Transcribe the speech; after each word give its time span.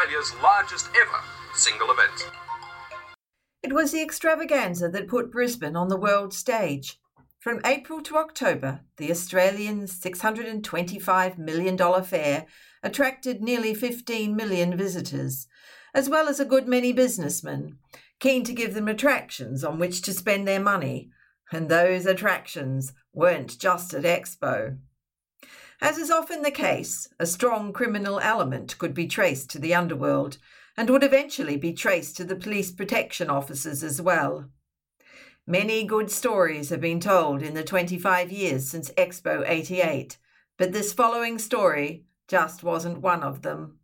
Australia's 0.00 0.34
largest 0.42 0.88
ever 0.98 1.22
single 1.54 1.90
event. 1.90 2.30
It 3.62 3.74
was 3.74 3.92
the 3.92 4.02
extravaganza 4.02 4.88
that 4.88 5.08
put 5.08 5.30
Brisbane 5.30 5.76
on 5.76 5.88
the 5.88 5.98
world 5.98 6.32
stage. 6.32 6.98
From 7.38 7.60
April 7.66 8.00
to 8.04 8.16
October, 8.16 8.80
the 8.96 9.10
Australian 9.10 9.82
$625 9.82 11.36
million 11.36 12.02
fair 12.02 12.46
attracted 12.82 13.42
nearly 13.42 13.74
15 13.74 14.34
million 14.34 14.74
visitors, 14.74 15.46
as 15.92 16.08
well 16.08 16.28
as 16.28 16.40
a 16.40 16.46
good 16.46 16.66
many 16.66 16.94
businessmen, 16.94 17.76
keen 18.20 18.42
to 18.44 18.54
give 18.54 18.72
them 18.72 18.88
attractions 18.88 19.62
on 19.62 19.78
which 19.78 20.00
to 20.02 20.14
spend 20.14 20.48
their 20.48 20.60
money. 20.60 21.10
And 21.52 21.68
those 21.68 22.06
attractions 22.06 22.94
weren't 23.12 23.58
just 23.58 23.92
at 23.92 24.04
Expo. 24.04 24.78
As 25.80 25.96
is 25.96 26.10
often 26.10 26.42
the 26.42 26.50
case, 26.50 27.08
a 27.18 27.26
strong 27.26 27.72
criminal 27.72 28.20
element 28.20 28.76
could 28.78 28.92
be 28.92 29.06
traced 29.06 29.48
to 29.50 29.58
the 29.58 29.74
underworld 29.74 30.36
and 30.76 30.90
would 30.90 31.02
eventually 31.02 31.56
be 31.56 31.72
traced 31.72 32.16
to 32.18 32.24
the 32.24 32.36
police 32.36 32.70
protection 32.70 33.30
officers 33.30 33.82
as 33.82 34.00
well. 34.00 34.50
Many 35.46 35.84
good 35.84 36.10
stories 36.10 36.68
have 36.68 36.82
been 36.82 37.00
told 37.00 37.42
in 37.42 37.54
the 37.54 37.64
25 37.64 38.30
years 38.30 38.68
since 38.68 38.90
Expo 38.90 39.42
88, 39.46 40.18
but 40.58 40.72
this 40.72 40.92
following 40.92 41.38
story 41.38 42.04
just 42.28 42.62
wasn't 42.62 43.00
one 43.00 43.22
of 43.22 43.42
them. 43.42 43.78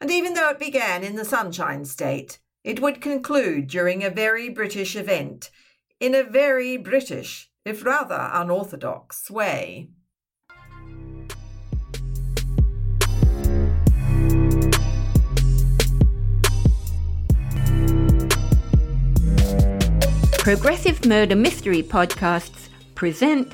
And 0.00 0.10
even 0.10 0.34
though 0.34 0.50
it 0.50 0.58
began 0.58 1.04
in 1.04 1.16
the 1.16 1.24
Sunshine 1.24 1.84
State, 1.84 2.38
it 2.64 2.80
would 2.80 3.00
conclude 3.00 3.68
during 3.68 4.02
a 4.02 4.10
very 4.10 4.48
British 4.48 4.96
event, 4.96 5.50
in 6.00 6.14
a 6.14 6.24
very 6.24 6.76
British, 6.76 7.50
if 7.64 7.84
rather 7.84 8.30
unorthodox, 8.32 9.30
way. 9.30 9.90
Progressive 20.46 21.04
Murder 21.04 21.34
Mystery 21.34 21.82
Podcasts 21.82 22.68
present 22.94 23.52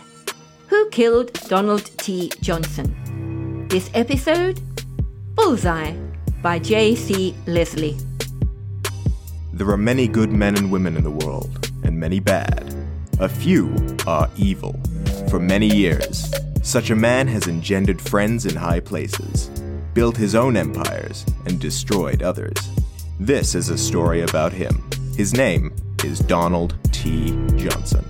Who 0.66 0.90
Killed 0.90 1.32
Donald 1.48 1.86
T. 1.96 2.30
Johnson? 2.42 3.66
This 3.68 3.90
episode 3.94 4.60
Bullseye 5.34 5.94
by 6.42 6.58
J.C. 6.58 7.34
Leslie. 7.46 7.96
There 9.54 9.70
are 9.70 9.78
many 9.78 10.06
good 10.06 10.32
men 10.32 10.54
and 10.58 10.70
women 10.70 10.98
in 10.98 11.02
the 11.02 11.10
world, 11.10 11.66
and 11.82 11.98
many 11.98 12.20
bad. 12.20 12.76
A 13.20 13.28
few 13.30 13.74
are 14.06 14.28
evil. 14.36 14.78
For 15.30 15.40
many 15.40 15.74
years, 15.74 16.30
such 16.62 16.90
a 16.90 16.94
man 16.94 17.26
has 17.26 17.48
engendered 17.48 18.02
friends 18.02 18.44
in 18.44 18.54
high 18.54 18.80
places, 18.80 19.48
built 19.94 20.18
his 20.18 20.34
own 20.34 20.58
empires, 20.58 21.24
and 21.46 21.58
destroyed 21.58 22.22
others. 22.22 22.58
This 23.18 23.54
is 23.54 23.70
a 23.70 23.78
story 23.78 24.20
about 24.20 24.52
him. 24.52 24.90
His 25.16 25.32
name 25.32 25.74
is 26.04 26.18
Donald 26.18 26.74
Johnson. 27.02 28.04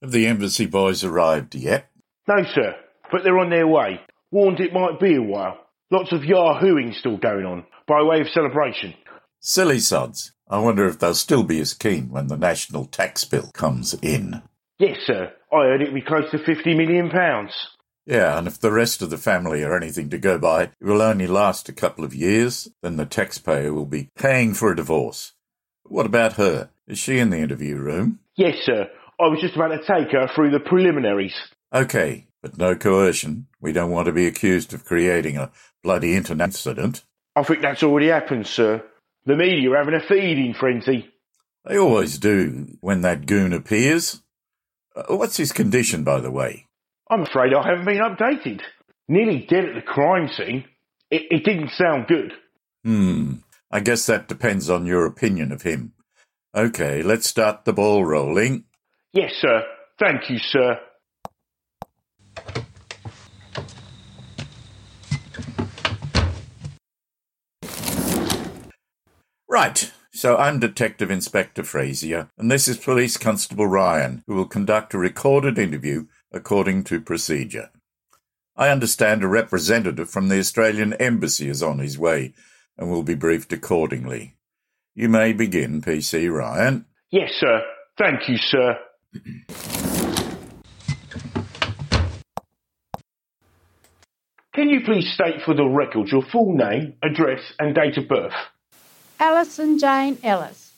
Have 0.00 0.12
the 0.12 0.26
embassy 0.26 0.64
boys 0.64 1.04
arrived 1.04 1.54
yet? 1.54 1.90
No, 2.26 2.42
sir, 2.54 2.74
but 3.10 3.22
they're 3.22 3.38
on 3.38 3.50
their 3.50 3.66
way. 3.66 4.00
Warned 4.32 4.60
it 4.60 4.72
might 4.72 4.98
be 4.98 5.14
a 5.14 5.22
while. 5.22 5.58
Lots 5.90 6.10
of 6.10 6.22
yahooing 6.22 6.94
still 6.94 7.18
going 7.18 7.44
on, 7.44 7.66
by 7.86 8.02
way 8.02 8.22
of 8.22 8.28
celebration. 8.30 8.94
Silly 9.40 9.78
sods. 9.78 10.32
I 10.48 10.58
wonder 10.58 10.86
if 10.86 10.98
they'll 10.98 11.14
still 11.14 11.42
be 11.42 11.60
as 11.60 11.74
keen 11.74 12.08
when 12.08 12.28
the 12.28 12.38
national 12.38 12.86
tax 12.86 13.24
bill 13.24 13.50
comes 13.52 13.92
in. 14.00 14.42
Yes, 14.78 14.96
sir. 15.04 15.30
I 15.52 15.64
heard 15.64 15.82
it'd 15.82 15.94
be 15.94 16.00
close 16.00 16.30
to 16.30 16.38
fifty 16.38 16.74
million 16.74 17.10
pounds. 17.10 17.52
Yeah, 18.06 18.38
and 18.38 18.46
if 18.46 18.58
the 18.58 18.72
rest 18.72 19.02
of 19.02 19.10
the 19.10 19.18
family 19.18 19.62
are 19.62 19.76
anything 19.76 20.08
to 20.10 20.18
go 20.18 20.38
by, 20.38 20.62
it 20.62 20.72
will 20.80 21.02
only 21.02 21.26
last 21.26 21.68
a 21.68 21.72
couple 21.74 22.04
of 22.04 22.14
years, 22.14 22.68
then 22.82 22.96
the 22.96 23.06
taxpayer 23.06 23.72
will 23.72 23.86
be 23.86 24.08
paying 24.18 24.54
for 24.54 24.72
a 24.72 24.76
divorce. 24.76 25.34
What 25.84 26.06
about 26.06 26.32
her? 26.34 26.70
Is 26.88 26.98
she 26.98 27.18
in 27.18 27.30
the 27.30 27.38
interview 27.38 27.76
room? 27.76 28.18
Yes, 28.36 28.56
sir. 28.64 28.88
I 29.20 29.28
was 29.28 29.40
just 29.40 29.54
about 29.54 29.68
to 29.68 29.78
take 29.78 30.10
her 30.12 30.26
through 30.34 30.50
the 30.50 30.60
preliminaries. 30.60 31.34
Okay, 31.72 32.26
but 32.42 32.58
no 32.58 32.74
coercion. 32.74 33.46
We 33.60 33.72
don't 33.72 33.90
want 33.90 34.06
to 34.06 34.12
be 34.12 34.26
accused 34.26 34.74
of 34.74 34.84
creating 34.84 35.36
a 35.36 35.52
bloody 35.82 36.14
internet 36.14 36.48
incident. 36.48 37.04
I 37.34 37.42
think 37.44 37.62
that's 37.62 37.82
already 37.82 38.08
happened, 38.08 38.46
sir. 38.46 38.82
The 39.24 39.36
media 39.36 39.70
are 39.70 39.78
having 39.78 39.94
a 39.94 40.00
feeding 40.00 40.54
frenzy. 40.54 41.08
They 41.64 41.78
always 41.78 42.18
do 42.18 42.76
when 42.80 43.02
that 43.02 43.26
goon 43.26 43.52
appears. 43.52 44.20
Uh, 44.94 45.16
what's 45.16 45.36
his 45.36 45.52
condition, 45.52 46.02
by 46.02 46.20
the 46.20 46.30
way? 46.30 46.66
I'm 47.08 47.22
afraid 47.22 47.54
I 47.54 47.66
haven't 47.66 47.84
been 47.84 48.02
updated. 48.02 48.60
Nearly 49.08 49.46
dead 49.48 49.64
at 49.64 49.74
the 49.74 49.82
crime 49.82 50.28
scene. 50.28 50.64
It, 51.10 51.22
it 51.30 51.44
didn't 51.44 51.70
sound 51.70 52.08
good. 52.08 52.32
Hmm. 52.84 53.34
I 53.70 53.80
guess 53.80 54.04
that 54.06 54.28
depends 54.28 54.68
on 54.68 54.86
your 54.86 55.06
opinion 55.06 55.52
of 55.52 55.62
him. 55.62 55.92
Okay, 56.54 57.02
let's 57.02 57.26
start 57.26 57.64
the 57.64 57.72
ball 57.72 58.04
rolling. 58.04 58.64
Yes, 59.12 59.32
sir. 59.40 59.62
Thank 59.98 60.28
you, 60.28 60.38
sir. 60.38 60.78
Right. 69.48 69.92
So 70.14 70.36
I'm 70.36 70.60
Detective 70.60 71.10
Inspector 71.10 71.62
Frazier, 71.64 72.28
and 72.38 72.50
this 72.50 72.68
is 72.68 72.78
Police 72.78 73.16
Constable 73.16 73.66
Ryan, 73.66 74.22
who 74.26 74.34
will 74.34 74.46
conduct 74.46 74.94
a 74.94 74.98
recorded 74.98 75.58
interview 75.58 76.06
according 76.30 76.84
to 76.84 77.00
procedure. 77.00 77.70
I 78.56 78.68
understand 78.68 79.22
a 79.22 79.28
representative 79.28 80.08
from 80.08 80.28
the 80.28 80.38
Australian 80.38 80.92
Embassy 80.94 81.48
is 81.48 81.62
on 81.62 81.80
his 81.80 81.98
way 81.98 82.34
and 82.78 82.90
will 82.90 83.02
be 83.02 83.14
briefed 83.14 83.52
accordingly. 83.52 84.36
You 84.94 85.08
may 85.08 85.32
begin, 85.32 85.82
PC 85.82 86.32
Ryan. 86.32 86.86
Yes, 87.10 87.30
sir. 87.38 87.62
Thank 87.98 88.28
you, 88.28 88.36
sir. 88.36 88.78
Can 94.54 94.68
you 94.68 94.82
please 94.84 95.10
state 95.14 95.40
for 95.46 95.54
the 95.54 95.64
record 95.64 96.08
your 96.08 96.20
full 96.20 96.54
name, 96.54 96.92
address, 97.02 97.40
and 97.58 97.74
date 97.74 97.96
of 97.96 98.06
birth? 98.06 98.34
Alison 99.18 99.78
Jane 99.78 100.18
Ellis, 100.22 100.72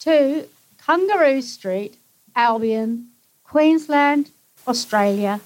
2 0.00 0.48
Kangaroo 0.84 1.40
Street, 1.40 1.96
Albion, 2.34 3.10
Queensland, 3.44 4.32
Australia. 4.66 5.40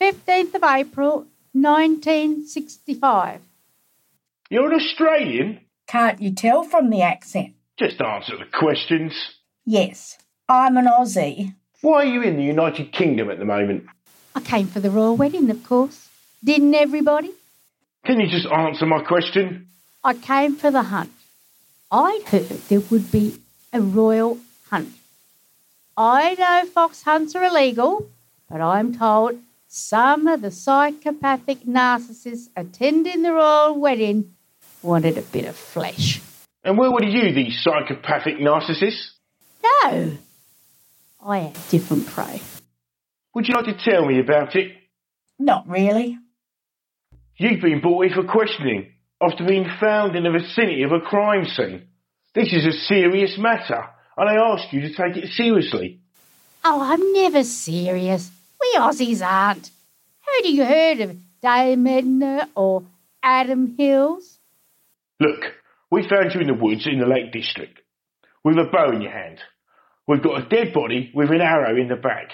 15th 0.00 0.54
of 0.56 0.64
April 0.64 1.26
1965. 1.52 3.40
You're 4.50 4.72
an 4.72 4.80
Australian? 4.80 5.60
Can't 5.86 6.20
you 6.20 6.32
tell 6.32 6.64
from 6.64 6.90
the 6.90 7.00
accent? 7.00 7.54
Just 7.78 8.00
answer 8.00 8.36
the 8.36 8.44
questions. 8.44 9.12
Yes, 9.64 10.18
I'm 10.48 10.76
an 10.76 10.86
Aussie. 10.86 11.54
Why 11.80 11.98
are 11.98 12.06
you 12.06 12.22
in 12.22 12.36
the 12.36 12.42
United 12.42 12.90
Kingdom 12.90 13.30
at 13.30 13.38
the 13.38 13.44
moment? 13.44 13.86
I 14.34 14.40
came 14.40 14.66
for 14.66 14.80
the 14.80 14.90
royal 14.90 15.16
wedding, 15.16 15.48
of 15.48 15.62
course. 15.62 16.05
Didn't 16.46 16.76
everybody? 16.76 17.32
Can 18.04 18.20
you 18.20 18.28
just 18.28 18.46
answer 18.46 18.86
my 18.86 19.02
question? 19.02 19.66
I 20.04 20.14
came 20.14 20.54
for 20.54 20.70
the 20.70 20.84
hunt. 20.84 21.10
I'd 21.90 22.22
heard 22.28 22.60
there 22.68 22.84
would 22.88 23.10
be 23.10 23.40
a 23.72 23.80
royal 23.80 24.38
hunt. 24.70 24.90
I 25.96 26.34
know 26.34 26.70
fox 26.70 27.02
hunts 27.02 27.34
are 27.34 27.42
illegal, 27.42 28.08
but 28.48 28.60
I'm 28.60 28.96
told 28.96 29.40
some 29.66 30.28
of 30.28 30.40
the 30.40 30.52
psychopathic 30.52 31.62
narcissists 31.64 32.48
attending 32.56 33.22
the 33.22 33.32
royal 33.32 33.80
wedding 33.80 34.32
wanted 34.82 35.18
a 35.18 35.22
bit 35.22 35.46
of 35.46 35.56
flesh. 35.56 36.20
And 36.62 36.78
where 36.78 36.92
were 36.92 37.02
you, 37.02 37.34
these 37.34 37.60
psychopathic 37.60 38.36
narcissists? 38.38 39.14
No, 39.64 40.16
I 41.26 41.38
had 41.38 41.56
different 41.70 42.06
prey. 42.06 42.40
Would 43.34 43.48
you 43.48 43.54
like 43.54 43.64
to 43.64 43.90
tell 43.90 44.06
me 44.06 44.20
about 44.20 44.54
it? 44.54 44.70
Not 45.40 45.68
really. 45.68 46.20
You've 47.38 47.60
been 47.60 47.80
brought 47.80 48.06
in 48.06 48.14
for 48.14 48.24
questioning 48.24 48.92
after 49.20 49.44
being 49.44 49.66
found 49.78 50.16
in 50.16 50.24
the 50.24 50.30
vicinity 50.30 50.82
of 50.84 50.92
a 50.92 51.00
crime 51.00 51.44
scene. 51.44 51.86
This 52.34 52.52
is 52.52 52.64
a 52.64 52.72
serious 52.72 53.36
matter, 53.38 53.84
and 54.16 54.28
I 54.28 54.52
ask 54.52 54.72
you 54.72 54.80
to 54.82 54.88
take 54.88 55.22
it 55.22 55.28
seriously. 55.28 56.00
Oh, 56.64 56.80
I'm 56.80 57.12
never 57.12 57.44
serious. 57.44 58.30
We 58.60 58.78
Aussies 58.78 59.24
aren't. 59.24 59.70
Haven't 60.20 60.50
you 60.50 60.64
heard 60.64 61.00
of 61.00 61.16
Dame 61.42 61.86
Edna 61.86 62.48
or 62.54 62.84
Adam 63.22 63.74
Hills? 63.76 64.38
Look, 65.20 65.44
we 65.90 66.08
found 66.08 66.34
you 66.34 66.40
in 66.40 66.46
the 66.46 66.54
woods 66.54 66.86
in 66.86 66.98
the 66.98 67.06
Lake 67.06 67.32
District 67.32 67.78
with 68.42 68.56
a 68.56 68.64
bow 68.64 68.92
in 68.92 69.02
your 69.02 69.12
hand. 69.12 69.38
We've 70.08 70.22
got 70.22 70.42
a 70.42 70.48
dead 70.48 70.72
body 70.72 71.10
with 71.14 71.30
an 71.30 71.40
arrow 71.40 71.76
in 71.76 71.88
the 71.88 71.96
back. 71.96 72.30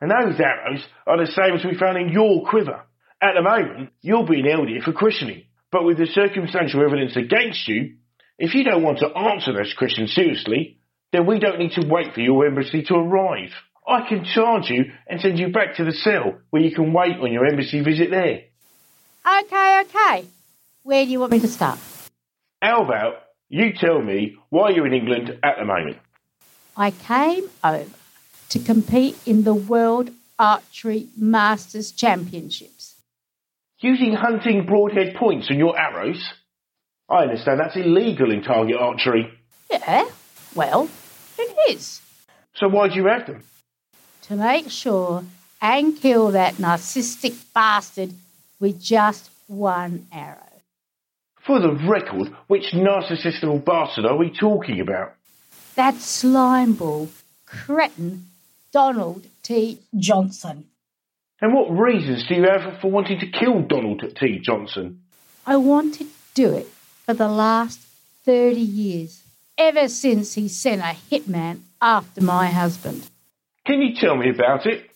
And 0.00 0.10
those 0.10 0.40
arrows 0.40 0.84
are 1.06 1.18
the 1.18 1.30
same 1.30 1.54
as 1.54 1.64
we 1.64 1.78
found 1.78 1.98
in 1.98 2.10
your 2.10 2.46
quiver. 2.48 2.82
At 3.20 3.32
the 3.34 3.42
moment, 3.42 3.90
you're 4.02 4.26
being 4.26 4.44
held 4.44 4.68
here 4.68 4.82
for 4.82 4.92
questioning. 4.92 5.44
But 5.72 5.84
with 5.84 5.98
the 5.98 6.06
circumstantial 6.06 6.84
evidence 6.84 7.16
against 7.16 7.66
you, 7.66 7.96
if 8.38 8.54
you 8.54 8.64
don't 8.64 8.82
want 8.82 8.98
to 8.98 9.08
answer 9.08 9.52
those 9.52 9.74
questions 9.76 10.14
seriously, 10.14 10.78
then 11.12 11.26
we 11.26 11.38
don't 11.38 11.58
need 11.58 11.72
to 11.72 11.86
wait 11.88 12.14
for 12.14 12.20
your 12.20 12.46
embassy 12.46 12.82
to 12.84 12.94
arrive. 12.94 13.50
I 13.86 14.06
can 14.08 14.24
charge 14.24 14.68
you 14.68 14.92
and 15.06 15.20
send 15.20 15.38
you 15.38 15.48
back 15.52 15.76
to 15.76 15.84
the 15.84 15.92
cell 15.92 16.38
where 16.50 16.62
you 16.62 16.74
can 16.74 16.92
wait 16.92 17.16
on 17.16 17.32
your 17.32 17.46
embassy 17.46 17.82
visit 17.82 18.10
there. 18.10 18.42
Okay, 19.40 19.82
okay. 19.86 20.26
Where 20.82 21.04
do 21.04 21.10
you 21.10 21.20
want 21.20 21.32
me 21.32 21.40
to 21.40 21.48
start? 21.48 21.78
How 22.60 22.84
about 22.84 23.22
you 23.48 23.72
tell 23.72 24.00
me 24.02 24.36
why 24.50 24.70
you're 24.70 24.86
in 24.86 24.92
England 24.92 25.38
at 25.42 25.56
the 25.58 25.64
moment? 25.64 25.98
I 26.76 26.90
came 26.90 27.48
over 27.64 27.90
to 28.50 28.58
compete 28.58 29.16
in 29.24 29.44
the 29.44 29.54
World 29.54 30.10
Archery 30.38 31.08
Masters 31.16 31.90
Championships. 31.92 32.75
Using 33.80 34.14
hunting 34.14 34.64
broadhead 34.64 35.16
points 35.16 35.50
on 35.50 35.58
your 35.58 35.78
arrows? 35.78 36.32
I 37.10 37.24
understand 37.24 37.60
that's 37.60 37.76
illegal 37.76 38.32
in 38.32 38.42
target 38.42 38.76
archery. 38.76 39.30
Yeah, 39.70 40.08
well, 40.54 40.88
it 41.38 41.56
is. 41.70 42.00
So 42.54 42.68
why 42.68 42.88
do 42.88 42.94
you 42.94 43.06
have 43.06 43.26
them? 43.26 43.44
To 44.22 44.36
make 44.36 44.70
sure 44.70 45.24
and 45.60 45.94
kill 46.00 46.30
that 46.30 46.54
narcissistic 46.54 47.36
bastard 47.52 48.14
with 48.58 48.80
just 48.80 49.30
one 49.46 50.06
arrow. 50.10 50.38
For 51.46 51.60
the 51.60 51.74
record, 51.74 52.34
which 52.46 52.72
narcissistical 52.72 53.62
bastard 53.62 54.06
are 54.06 54.16
we 54.16 54.30
talking 54.30 54.80
about? 54.80 55.14
That 55.74 55.94
slimeball, 55.96 57.10
cretin, 57.44 58.24
Donald 58.72 59.26
T. 59.42 59.78
Johnson. 59.96 60.64
And 61.40 61.52
what 61.52 61.68
reasons 61.70 62.26
do 62.26 62.34
you 62.34 62.44
have 62.44 62.80
for 62.80 62.90
wanting 62.90 63.20
to 63.20 63.26
kill 63.26 63.60
Donald 63.62 64.02
T. 64.18 64.38
Johnson? 64.38 65.02
I 65.46 65.56
wanted 65.56 66.06
to 66.06 66.14
do 66.34 66.52
it 66.54 66.68
for 67.04 67.12
the 67.14 67.28
last 67.28 67.80
30 68.24 68.58
years, 68.58 69.22
ever 69.58 69.88
since 69.88 70.34
he 70.34 70.48
sent 70.48 70.80
a 70.80 70.96
hitman 71.10 71.60
after 71.80 72.22
my 72.22 72.46
husband. 72.46 73.08
Can 73.66 73.82
you 73.82 73.94
tell 73.94 74.16
me 74.16 74.30
about 74.30 74.66
it? 74.66 74.90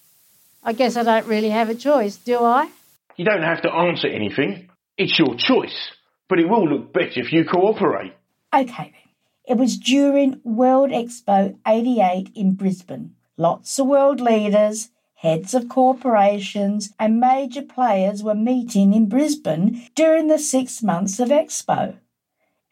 I 0.63 0.73
guess 0.73 0.97
I 0.97 1.03
don't 1.03 1.27
really 1.27 1.51
have 1.51 1.69
a 1.69 1.75
choice, 1.75 2.17
do 2.17 2.39
I? 2.39 2.71
You 3.17 3.25
don't 3.25 3.43
have 3.43 3.63
to 3.63 3.71
answer 3.71 4.09
anything. 4.09 4.71
It's 4.97 5.19
your 5.19 5.35
choice. 5.37 5.91
But 6.29 6.39
it 6.39 6.49
will 6.49 6.67
look 6.67 6.93
better 6.93 7.21
if 7.21 7.33
you 7.33 7.45
cooperate. 7.45 8.15
Okay 8.55 8.93
then. 8.93 9.13
It 9.47 9.59
was 9.59 9.77
during 9.77 10.41
World 10.45 10.91
Expo 10.91 11.57
88 11.67 12.31
in 12.35 12.53
Brisbane. 12.55 13.15
Lots 13.37 13.79
of 13.79 13.87
world 13.87 14.21
leaders, 14.21 14.91
heads 15.21 15.53
of 15.53 15.69
corporations, 15.69 16.95
and 16.99 17.21
major 17.21 17.61
players 17.61 18.23
were 18.23 18.35
meeting 18.35 18.95
in 18.95 19.07
Brisbane 19.07 19.87
during 19.95 20.29
the 20.29 20.39
six 20.39 20.83
months 20.83 21.21
of 21.21 21.29
Expo. 21.29 21.95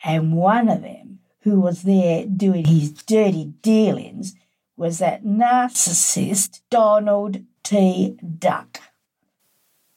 And 0.02 0.32
one 0.32 0.70
of 0.70 0.80
them, 0.80 1.18
who 1.42 1.60
was 1.60 1.82
there 1.82 2.24
doing 2.24 2.64
his 2.64 2.90
dirty 3.02 3.52
dealings, 3.60 4.34
was 4.78 4.98
that 4.98 5.24
narcissist 5.24 6.60
Donald 6.70 7.44
T. 7.62 8.16
Duck. 8.38 8.80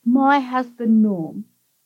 My 0.03 0.41
husband 0.41 1.01
Norm 1.01 1.45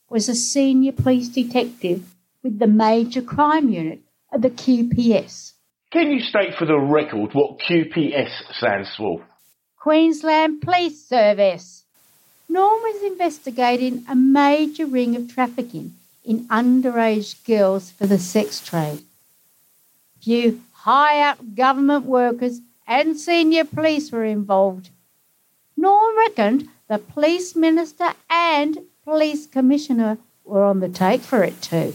was 0.10 0.28
a 0.28 0.34
senior 0.34 0.94
police 0.94 1.28
detective 1.28 2.16
with 2.42 2.58
the 2.58 2.68
Major 2.68 3.22
Crime 3.22 3.70
Unit 3.70 4.00
of 4.32 4.42
the 4.42 4.50
QPS. 4.50 5.54
Can 5.92 6.10
you 6.10 6.22
state 6.22 6.56
for 6.58 6.66
the 6.66 6.80
record 6.80 7.30
what 7.34 7.60
QPS 7.60 8.56
stands 8.56 8.90
for? 8.98 9.24
Queensland 9.86 10.64
Police 10.64 11.06
Service. 11.06 11.84
Norm 12.50 12.82
was 12.82 13.04
investigating 13.04 14.04
a 14.10 14.16
major 14.16 14.88
ring 14.88 15.16
of 15.16 15.32
trafficking 15.32 15.94
in 16.24 16.48
underage 16.48 17.46
girls 17.46 17.92
for 17.92 18.08
the 18.08 18.18
sex 18.18 18.60
trade. 18.60 19.04
Few 20.20 20.64
high 20.72 21.22
up 21.30 21.38
government 21.54 22.06
workers 22.06 22.62
and 22.88 23.16
senior 23.16 23.64
police 23.64 24.12
were 24.12 24.26
involved. 24.26 24.90
Norm 25.78 26.18
reckoned 26.18 26.68
the 26.90 26.98
police 26.98 27.56
minister 27.56 28.14
and 28.28 28.80
police 29.04 29.46
commissioner 29.46 30.18
were 30.44 30.64
on 30.64 30.80
the 30.80 30.90
take 30.90 31.22
for 31.22 31.44
it 31.44 31.62
too. 31.62 31.94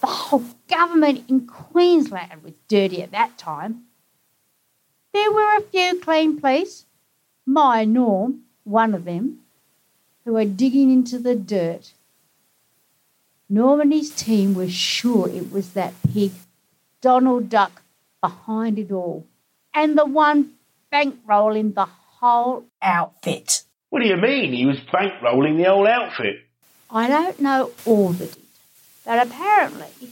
The 0.00 0.06
whole 0.06 0.44
government 0.68 1.28
in 1.28 1.48
Queensland 1.48 2.44
was 2.44 2.52
dirty 2.68 3.02
at 3.02 3.10
that 3.10 3.36
time. 3.36 3.86
There 5.12 5.32
were 5.32 5.56
a 5.56 5.62
few 5.62 5.98
clean 5.98 6.40
police, 6.40 6.84
my 7.46 7.84
Norm, 7.84 8.42
one 8.64 8.94
of 8.94 9.04
them, 9.04 9.40
who 10.24 10.34
were 10.34 10.44
digging 10.44 10.90
into 10.90 11.18
the 11.18 11.34
dirt. 11.34 11.92
Norm 13.48 13.80
and 13.80 13.92
his 13.92 14.10
team 14.10 14.54
were 14.54 14.68
sure 14.68 15.28
it 15.28 15.50
was 15.50 15.70
that 15.72 15.94
pig, 16.12 16.32
Donald 17.00 17.48
Duck, 17.48 17.82
behind 18.20 18.78
it 18.78 18.92
all, 18.92 19.26
and 19.74 19.96
the 19.98 20.04
one 20.04 20.52
bankrolling 20.92 21.74
the 21.74 21.86
whole 22.20 22.66
Outfit. 22.82 23.64
What 23.88 24.02
do 24.02 24.08
you 24.08 24.16
mean 24.16 24.52
he 24.52 24.66
was 24.66 24.78
bankrolling 24.78 25.56
the 25.56 25.64
whole 25.64 25.86
outfit? 25.86 26.46
I 26.90 27.08
don't 27.08 27.40
know 27.40 27.72
all 27.84 28.10
the 28.10 28.26
details, 28.26 28.46
but 29.04 29.26
apparently 29.26 30.10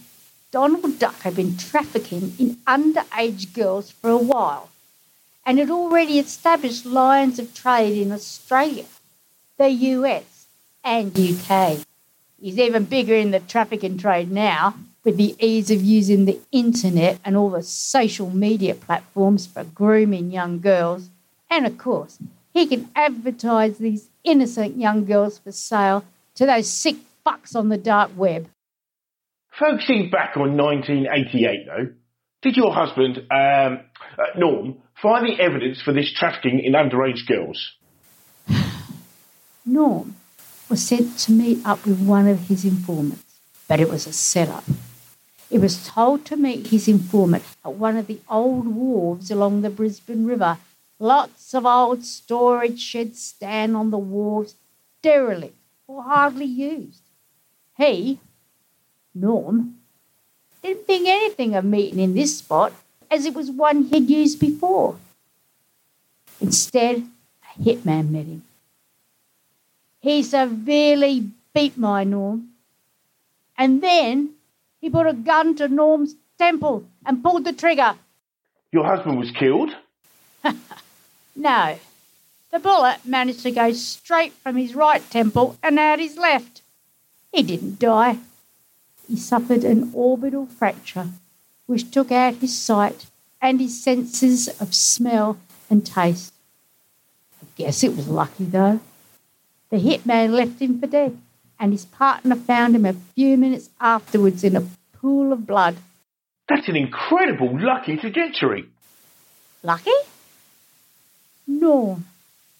Donald 0.50 0.98
Duck 0.98 1.20
had 1.20 1.36
been 1.36 1.56
trafficking 1.56 2.34
in 2.38 2.56
underage 2.66 3.52
girls 3.52 3.90
for 3.90 4.10
a 4.10 4.16
while 4.16 4.70
and 5.48 5.58
had 5.58 5.70
already 5.70 6.18
established 6.18 6.84
lines 6.84 7.38
of 7.38 7.54
trade 7.54 7.96
in 7.96 8.12
Australia, 8.12 8.84
the 9.56 9.70
US, 9.70 10.46
and 10.84 11.18
UK. 11.18 11.78
He's 12.38 12.58
even 12.58 12.84
bigger 12.84 13.14
in 13.14 13.30
the 13.30 13.40
trafficking 13.40 13.96
trade 13.96 14.30
now 14.30 14.74
with 15.04 15.16
the 15.16 15.34
ease 15.40 15.70
of 15.70 15.82
using 15.82 16.26
the 16.26 16.38
internet 16.52 17.18
and 17.24 17.34
all 17.34 17.48
the 17.48 17.62
social 17.62 18.28
media 18.28 18.74
platforms 18.74 19.46
for 19.46 19.64
grooming 19.64 20.30
young 20.30 20.60
girls. 20.60 21.08
And 21.48 21.64
of 21.64 21.78
course, 21.78 22.18
he 22.52 22.66
can 22.66 22.90
advertise 22.94 23.78
these 23.78 24.10
innocent 24.24 24.76
young 24.76 25.06
girls 25.06 25.38
for 25.38 25.50
sale 25.50 26.04
to 26.34 26.44
those 26.44 26.68
sick 26.68 26.96
fucks 27.26 27.56
on 27.56 27.70
the 27.70 27.78
dark 27.78 28.10
web. 28.14 28.48
Focusing 29.58 30.10
back 30.10 30.36
on 30.36 30.58
1988, 30.58 31.66
though, 31.66 31.88
did 32.42 32.56
your 32.56 32.72
husband, 32.72 33.18
um, 33.30 33.80
uh, 34.18 34.36
Norm, 34.36 34.76
find 35.00 35.26
the 35.26 35.40
evidence 35.42 35.80
for 35.80 35.92
this 35.92 36.12
trafficking 36.12 36.60
in 36.60 36.72
underage 36.72 37.26
girls? 37.26 37.72
Norm 39.66 40.14
was 40.68 40.86
sent 40.86 41.18
to 41.20 41.32
meet 41.32 41.64
up 41.64 41.84
with 41.84 42.00
one 42.00 42.28
of 42.28 42.40
his 42.48 42.64
informants, 42.64 43.40
but 43.66 43.80
it 43.80 43.88
was 43.88 44.06
a 44.06 44.12
setup. 44.12 44.64
He 45.50 45.58
was 45.58 45.86
told 45.86 46.26
to 46.26 46.36
meet 46.36 46.68
his 46.68 46.88
informant 46.88 47.44
at 47.64 47.72
one 47.72 47.96
of 47.96 48.06
the 48.06 48.20
old 48.28 48.66
wharves 48.66 49.30
along 49.30 49.62
the 49.62 49.70
Brisbane 49.70 50.26
River. 50.26 50.58
Lots 50.98 51.54
of 51.54 51.64
old 51.64 52.04
storage 52.04 52.80
sheds 52.80 53.22
stand 53.22 53.74
on 53.74 53.90
the 53.90 53.98
wharves, 53.98 54.54
derelict 55.00 55.56
or 55.86 56.02
hardly 56.02 56.44
used. 56.44 57.02
He, 57.76 58.20
Norm, 59.14 59.77
didn't 60.62 60.86
think 60.86 61.06
anything 61.08 61.54
of 61.54 61.64
meeting 61.64 61.98
in 61.98 62.14
this 62.14 62.38
spot 62.38 62.72
as 63.10 63.26
it 63.26 63.34
was 63.34 63.50
one 63.50 63.84
he'd 63.84 64.10
used 64.10 64.38
before. 64.40 64.96
Instead, 66.40 67.06
a 67.42 67.62
hitman 67.62 68.10
met 68.10 68.26
him. 68.26 68.42
He 70.00 70.22
severely 70.22 71.28
beat 71.54 71.76
my 71.76 72.04
Norm. 72.04 72.48
And 73.56 73.82
then 73.82 74.30
he 74.80 74.88
put 74.88 75.06
a 75.06 75.12
gun 75.12 75.56
to 75.56 75.68
Norm's 75.68 76.14
temple 76.38 76.84
and 77.04 77.22
pulled 77.22 77.44
the 77.44 77.52
trigger. 77.52 77.96
Your 78.70 78.84
husband 78.84 79.18
was 79.18 79.30
killed? 79.32 79.70
No, 81.38 81.78
the 82.50 82.58
bullet 82.58 83.06
managed 83.06 83.44
to 83.44 83.52
go 83.52 83.70
straight 83.70 84.32
from 84.32 84.56
his 84.56 84.74
right 84.74 85.08
temple 85.08 85.56
and 85.62 85.78
out 85.78 86.00
his 86.00 86.16
left. 86.16 86.62
He 87.32 87.44
didn't 87.44 87.78
die. 87.78 88.18
He 89.08 89.16
suffered 89.16 89.64
an 89.64 89.90
orbital 89.94 90.46
fracture, 90.46 91.08
which 91.66 91.90
took 91.90 92.12
out 92.12 92.34
his 92.34 92.56
sight 92.56 93.06
and 93.40 93.60
his 93.60 93.82
senses 93.82 94.48
of 94.60 94.74
smell 94.74 95.38
and 95.70 95.84
taste. 95.84 96.34
I 97.42 97.46
guess 97.56 97.82
it 97.82 97.96
was 97.96 98.08
lucky, 98.08 98.44
though. 98.44 98.80
The 99.70 99.78
hitman 99.78 100.32
left 100.32 100.60
him 100.60 100.78
for 100.78 100.86
dead, 100.86 101.18
and 101.58 101.72
his 101.72 101.86
partner 101.86 102.36
found 102.36 102.76
him 102.76 102.84
a 102.84 102.92
few 103.14 103.36
minutes 103.36 103.70
afterwards 103.80 104.44
in 104.44 104.56
a 104.56 104.66
pool 104.92 105.32
of 105.32 105.46
blood. 105.46 105.76
That's 106.48 106.68
an 106.68 106.76
incredible 106.76 107.58
lucky 107.58 107.96
trajectory. 107.96 108.66
Lucky? 109.62 109.90
Norm, 111.46 112.06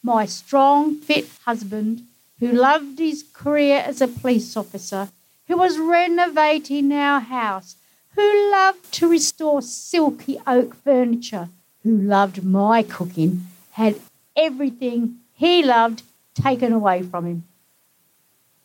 my 0.03 0.27
strong, 0.27 0.97
fit 0.97 1.29
husband, 1.45 2.03
who 2.41 2.53
loved 2.53 2.99
his 2.99 3.25
career 3.33 3.83
as 3.85 4.01
a 4.01 4.09
police 4.09 4.57
officer, 4.57 5.09
who 5.49 5.57
was 5.57 5.79
renovating 5.79 6.93
our 6.93 7.21
house, 7.21 7.77
who 8.15 8.51
loved 8.51 8.93
to 8.93 9.09
restore 9.09 9.63
silky 9.63 10.39
oak 10.47 10.75
furniture, 10.77 11.49
who 11.83 11.97
loved 11.97 12.45
my 12.45 12.83
cooking, 12.83 13.47
had 13.73 13.99
everything 14.37 15.17
he 15.33 15.63
loved 15.63 16.03
taken 16.35 16.73
away 16.73 17.03
from 17.03 17.27
him. 17.27 17.45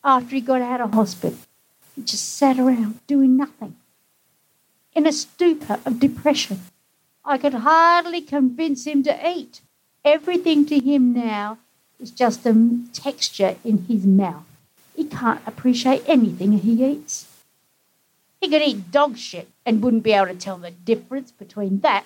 After 0.04 0.34
he 0.34 0.40
got 0.42 0.60
out 0.60 0.82
of 0.82 0.92
hospital, 0.92 1.38
he 1.96 2.02
just 2.02 2.36
sat 2.36 2.58
around 2.58 3.00
doing 3.06 3.36
nothing. 3.36 3.76
In 4.94 5.06
a 5.06 5.12
stupor 5.12 5.80
of 5.86 5.98
depression, 5.98 6.60
I 7.24 7.38
could 7.38 7.54
hardly 7.54 8.20
convince 8.20 8.86
him 8.86 9.02
to 9.04 9.28
eat. 9.28 9.62
Everything 10.04 10.66
to 10.66 10.78
him 10.78 11.14
now 11.14 11.58
is 11.98 12.10
just 12.10 12.44
a 12.44 12.78
texture 12.92 13.56
in 13.64 13.86
his 13.88 14.04
mouth. 14.04 14.44
He 14.94 15.04
can't 15.04 15.40
appreciate 15.46 16.02
anything 16.06 16.52
he 16.52 16.84
eats. 16.84 17.26
He 18.40 18.48
could 18.48 18.62
eat 18.62 18.90
dog 18.90 19.16
shit 19.16 19.48
and 19.64 19.82
wouldn't 19.82 20.02
be 20.02 20.12
able 20.12 20.26
to 20.26 20.34
tell 20.34 20.58
the 20.58 20.70
difference 20.70 21.32
between 21.32 21.80
that 21.80 22.04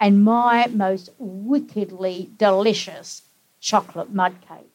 and 0.00 0.22
my 0.22 0.66
most 0.66 1.10
wickedly 1.18 2.30
delicious 2.38 3.22
chocolate 3.60 4.12
mud 4.12 4.34
cake. 4.46 4.70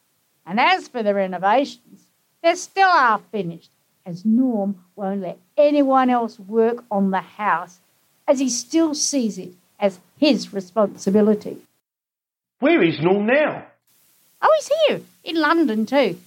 And 0.46 0.60
as 0.60 0.88
for 0.88 1.04
the 1.04 1.14
renovations, 1.14 2.08
they're 2.42 2.56
still 2.56 2.92
half 2.92 3.22
finished, 3.32 3.70
as 4.06 4.26
Norm 4.26 4.84
won't 4.96 5.22
let 5.22 5.38
anyone 5.56 6.10
else 6.10 6.38
work 6.38 6.84
on 6.92 7.12
the 7.12 7.22
house, 7.22 7.80
as 8.28 8.40
he 8.40 8.50
still 8.50 8.94
sees 8.94 9.38
it 9.38 9.54
as 9.80 10.00
his 10.18 10.54
responsibility. 10.54 11.58
Where 12.60 12.82
is 12.82 13.00
Norm 13.00 13.26
now? 13.26 13.66
Oh, 14.42 14.52
he's 14.58 14.72
here 14.88 15.02
in 15.24 15.36
London 15.36 15.86
too. 15.86 16.20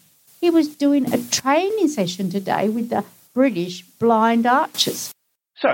He 0.46 0.50
was 0.50 0.76
doing 0.76 1.12
a 1.12 1.20
training 1.20 1.88
session 1.88 2.30
today 2.30 2.68
with 2.68 2.88
the 2.88 3.04
British 3.34 3.82
Blind 3.82 4.46
Archers. 4.46 5.12
So, 5.56 5.68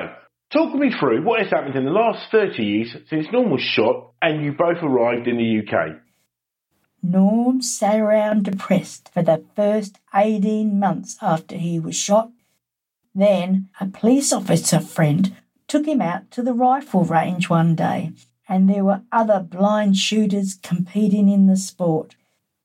talk 0.51 0.75
me 0.75 0.91
through 0.99 1.27
what 1.27 1.43
has 1.43 1.51
happened 1.51 1.77
in 1.77 1.85
the 1.85 1.91
last 1.91 2.31
30 2.31 2.63
years 2.63 2.97
since 3.11 3.27
Norm 3.31 3.51
was 3.51 3.61
shot 3.61 4.13
and 4.23 4.43
you 4.43 4.53
both 4.53 4.79
arrived 4.83 5.29
in 5.29 5.37
the 5.37 5.61
UK. 5.61 6.01
Norm 7.03 7.61
sat 7.61 8.01
around 8.01 8.47
depressed 8.47 9.11
for 9.13 9.23
the 9.23 9.45
first 9.55 9.99
18 10.15 10.81
months 10.81 11.19
after 11.21 11.57
he 11.57 11.79
was 11.79 11.95
shot. 11.95 12.31
Then 13.15 13.69
a 13.79 13.85
police 13.85 14.33
officer 14.33 14.81
friend 14.81 15.37
took 15.69 15.85
him 15.85 16.01
out 16.01 16.31
to 16.31 16.43
the 16.43 16.55
rifle 16.55 17.05
range 17.05 17.51
one 17.51 17.75
day, 17.75 18.13
and 18.49 18.71
there 18.71 18.85
were 18.85 19.03
other 19.13 19.41
blind 19.41 19.99
shooters 19.99 20.55
competing 20.55 21.29
in 21.29 21.47
the 21.47 21.59
sport. 21.59 22.17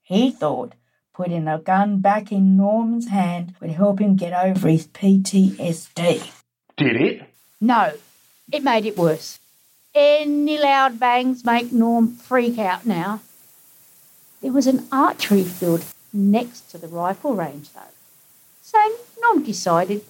He 0.03 0.31
thought 0.31 0.73
putting 1.17 1.47
a 1.47 1.57
gun 1.57 1.99
back 1.99 2.31
in 2.31 2.55
Norm's 2.55 3.07
hand 3.07 3.55
would 3.59 3.71
help 3.71 3.99
him 3.99 4.15
get 4.15 4.33
over 4.33 4.69
his 4.69 4.85
PTSD. 4.85 6.31
Did 6.77 6.95
it? 6.95 7.23
No, 7.59 7.93
it 8.51 8.63
made 8.63 8.85
it 8.85 8.95
worse. 8.95 9.39
Any 9.95 10.59
loud 10.59 10.99
bangs 10.99 11.43
make 11.43 11.71
Norm 11.71 12.15
freak 12.15 12.59
out 12.59 12.85
now. 12.85 13.21
There 14.41 14.51
was 14.51 14.67
an 14.67 14.85
archery 14.91 15.43
field 15.43 15.83
next 16.13 16.69
to 16.69 16.77
the 16.77 16.87
rifle 16.87 17.33
range, 17.33 17.73
though. 17.73 17.95
So 18.61 18.77
Norm 19.19 19.43
decided 19.43 20.03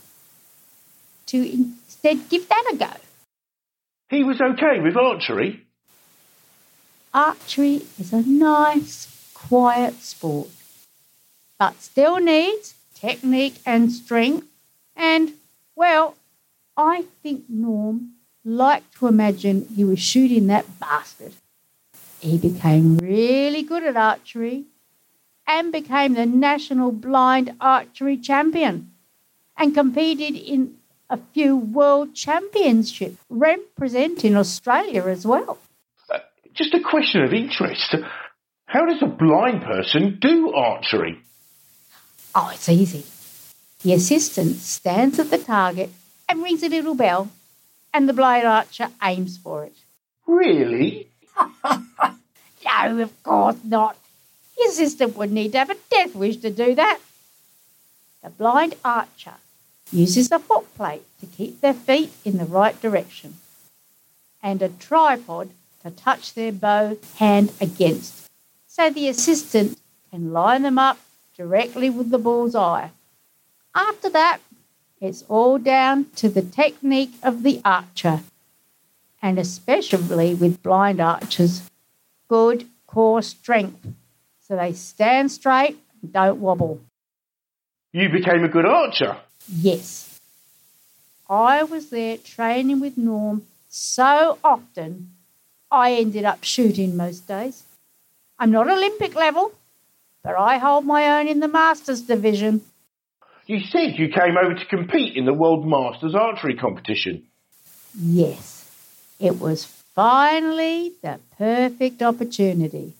to 1.28 1.38
instead 1.38 2.28
give 2.28 2.50
that 2.50 2.70
a 2.74 2.76
go. 2.76 2.92
He 4.10 4.26
was 4.26 4.42
okay 4.42 4.82
with 4.82 4.98
archery? 4.98 5.64
Archery 7.14 7.84
is 7.98 8.12
a 8.12 8.24
nice, 8.24 9.32
quiet 9.34 10.02
sport, 10.02 10.50
but 11.60 11.82
still 11.82 12.18
needs 12.18 12.76
technique 12.96 13.60
and 13.66 13.92
strength. 13.92 14.48
And, 14.96 15.34
well, 15.76 16.16
I 16.76 17.06
think 17.24 17.46
Norm 17.50 18.14
liked 18.44 18.98
to 19.00 19.08
imagine 19.08 19.68
he 19.76 19.84
was 19.84 20.00
shooting 20.00 20.48
that 20.48 20.80
bastard. 20.80 21.34
He 22.20 22.38
became 22.38 22.98
really 22.98 23.64
good 23.64 23.84
at 23.84 23.96
archery 23.96 24.66
and 25.46 25.72
became 25.72 26.14
the 26.14 26.26
national 26.26 26.92
blind 26.92 27.54
archery 27.62 28.18
champion 28.18 28.92
and 29.56 29.74
competed 29.74 30.36
in 30.36 30.76
a 31.10 31.18
few 31.34 31.56
world 31.56 32.14
championships 32.14 33.18
representing 33.30 34.36
Australia 34.36 35.04
as 35.06 35.26
well. 35.26 35.58
Uh, 36.14 36.20
just 36.54 36.74
a 36.74 36.82
question 36.82 37.24
of 37.24 37.34
interest. 37.34 37.96
How 38.66 38.86
does 38.86 39.02
a 39.02 39.08
blind 39.08 39.64
person 39.64 40.18
do 40.20 40.52
archery? 40.54 41.22
Oh, 42.40 42.52
it's 42.54 42.70
easy. 42.70 43.04
The 43.82 43.94
assistant 43.94 44.58
stands 44.58 45.18
at 45.18 45.32
the 45.32 45.40
target 45.40 45.90
and 46.30 46.44
rings 46.44 46.62
a 46.62 46.70
little 46.70 46.94
bell, 46.94 47.32
and 47.92 48.08
the 48.08 48.14
blind 48.14 48.46
archer 48.46 48.90
aims 49.02 49.40
for 49.40 49.64
it. 49.64 49.74
Really? 50.28 51.08
no, 51.66 53.00
of 53.02 53.24
course 53.24 53.56
not. 53.64 53.98
Your 54.56 54.70
assistant 54.70 55.18
would 55.18 55.32
need 55.32 55.54
to 55.54 55.58
have 55.58 55.72
a 55.72 55.78
death 55.90 56.14
wish 56.14 56.38
to 56.38 56.52
do 56.52 56.76
that. 56.76 57.00
The 58.22 58.30
blind 58.30 58.76
archer 58.86 59.38
uses 59.92 60.32
a 60.32 60.38
foot 60.38 60.72
plate 60.76 61.06
to 61.22 61.26
keep 61.26 61.60
their 61.62 61.74
feet 61.74 62.12
in 62.24 62.38
the 62.38 62.46
right 62.46 62.80
direction 62.80 63.38
and 64.44 64.62
a 64.62 64.70
tripod 64.70 65.50
to 65.82 65.90
touch 65.90 66.36
their 66.36 66.52
bow 66.52 66.98
hand 67.16 67.52
against 67.60 68.30
so 68.68 68.92
the 68.92 69.08
assistant 69.08 69.80
can 70.12 70.32
line 70.32 70.62
them 70.62 70.78
up 70.78 71.00
directly 71.38 71.90
with 71.90 72.10
the 72.10 72.18
bull's 72.18 72.56
eye. 72.56 72.92
After 73.76 74.10
that, 74.10 74.40
it's 75.00 75.24
all 75.30 75.60
down 75.60 76.08
to 76.16 76.28
the 76.28 76.42
technique 76.42 77.14
of 77.22 77.44
the 77.44 77.62
archer, 77.64 78.22
and 79.22 79.38
especially 79.38 80.34
with 80.34 80.64
blind 80.64 81.00
archers, 81.00 81.70
good 82.28 82.68
core 82.88 83.22
strength 83.22 83.86
so 84.48 84.56
they 84.56 84.72
stand 84.74 85.32
straight 85.32 85.78
and 86.02 86.14
don't 86.14 86.40
wobble. 86.40 86.80
You 87.92 88.10
became 88.10 88.44
a 88.44 88.48
good 88.48 88.66
archer? 88.66 89.18
Yes. 89.54 90.20
I 91.30 91.64
was 91.64 91.90
there 91.90 92.18
training 92.18 92.80
with 92.80 92.98
Norm 92.98 93.44
so 93.70 94.40
often 94.44 95.12
I 95.70 95.94
ended 95.94 96.24
up 96.24 96.44
shooting 96.44 96.96
most 96.96 97.28
days. 97.28 97.64
I'm 98.40 98.52
not 98.52 98.70
Olympic 98.70 99.16
level, 99.16 99.52
but 100.24 100.36
I 100.36 100.58
hold 100.58 100.86
my 100.86 101.20
own 101.20 101.28
in 101.28 101.40
the 101.40 101.48
Masters 101.48 102.02
division. 102.02 102.62
You 103.46 103.60
said 103.62 103.98
you 103.98 104.10
came 104.10 104.38
over 104.38 104.56
to 104.56 104.66
compete 104.66 105.16
in 105.16 105.26
the 105.26 105.34
World 105.34 105.66
Masters 105.66 106.16
Archery 106.16 106.56
competition. 106.56 107.24
Yes. 107.98 108.66
It 109.20 109.40
was 109.40 109.66
finally 109.66 110.94
the 111.02 111.20
perfect 111.38 112.04
opportunity. 112.04 112.94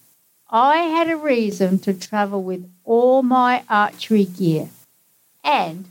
I 0.50 0.78
had 0.78 1.10
a 1.10 1.18
reason 1.18 1.80
to 1.80 1.94
travel 1.94 2.42
with 2.42 2.72
all 2.86 3.22
my 3.22 3.64
archery 3.70 4.24
gear 4.24 4.70
and 5.44 5.86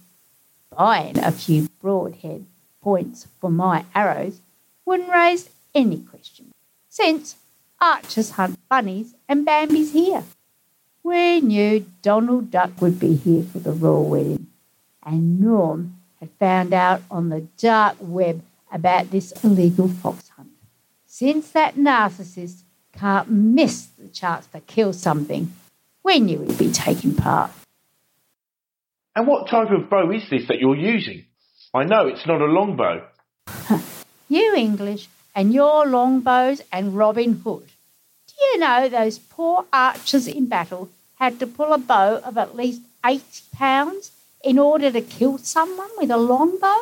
buying 0.76 1.18
a 1.18 1.30
few 1.30 1.68
broadhead 1.80 2.46
points 2.80 3.26
for 3.40 3.50
my 3.50 3.84
arrows 3.94 4.40
wouldn't 4.84 5.10
raise 5.10 5.50
any 5.74 5.98
question, 5.98 6.52
since 6.88 7.36
archers 7.80 8.30
hunt 8.30 8.58
bunnies 8.68 9.14
and 9.28 9.44
Bambi's 9.44 9.92
here. 9.92 10.24
We 11.06 11.40
knew 11.40 11.86
Donald 12.02 12.50
Duck 12.50 12.82
would 12.82 12.98
be 12.98 13.14
here 13.14 13.44
for 13.44 13.60
the 13.60 13.70
royal 13.70 14.08
wedding, 14.08 14.48
and 15.04 15.38
Norm 15.40 15.98
had 16.18 16.30
found 16.40 16.74
out 16.74 17.00
on 17.08 17.28
the 17.28 17.42
dark 17.58 17.96
web 18.00 18.42
about 18.72 19.12
this 19.12 19.30
illegal 19.44 19.86
fox 19.86 20.28
hunt. 20.30 20.50
Since 21.06 21.52
that 21.52 21.76
narcissist 21.76 22.62
can't 22.92 23.30
miss 23.30 23.86
the 23.96 24.08
chance 24.08 24.46
to 24.46 24.58
kill 24.58 24.92
something, 24.92 25.54
we 26.02 26.18
knew 26.18 26.42
he'd 26.42 26.58
be 26.58 26.72
taking 26.72 27.14
part. 27.14 27.52
And 29.14 29.28
what 29.28 29.48
type 29.48 29.70
of 29.70 29.88
bow 29.88 30.10
is 30.10 30.28
this 30.28 30.48
that 30.48 30.58
you're 30.58 30.74
using? 30.74 31.24
I 31.72 31.84
know 31.84 32.08
it's 32.08 32.26
not 32.26 32.40
a 32.40 32.46
longbow. 32.46 33.06
you 34.28 34.56
English 34.56 35.06
and 35.36 35.54
your 35.54 35.86
longbows 35.86 36.62
and 36.72 36.96
Robin 36.96 37.34
Hood. 37.44 37.68
Do 38.26 38.34
you 38.44 38.58
know 38.58 38.88
those 38.88 39.20
poor 39.20 39.66
archers 39.72 40.26
in 40.26 40.46
battle 40.46 40.90
had 41.16 41.38
to 41.40 41.46
pull 41.46 41.72
a 41.72 41.78
bow 41.78 42.18
of 42.18 42.38
at 42.38 42.56
least 42.56 42.82
80 43.04 43.22
pounds 43.52 44.12
in 44.42 44.58
order 44.58 44.90
to 44.90 45.00
kill 45.00 45.38
someone 45.38 45.90
with 45.98 46.10
a 46.10 46.16
longbow? 46.16 46.80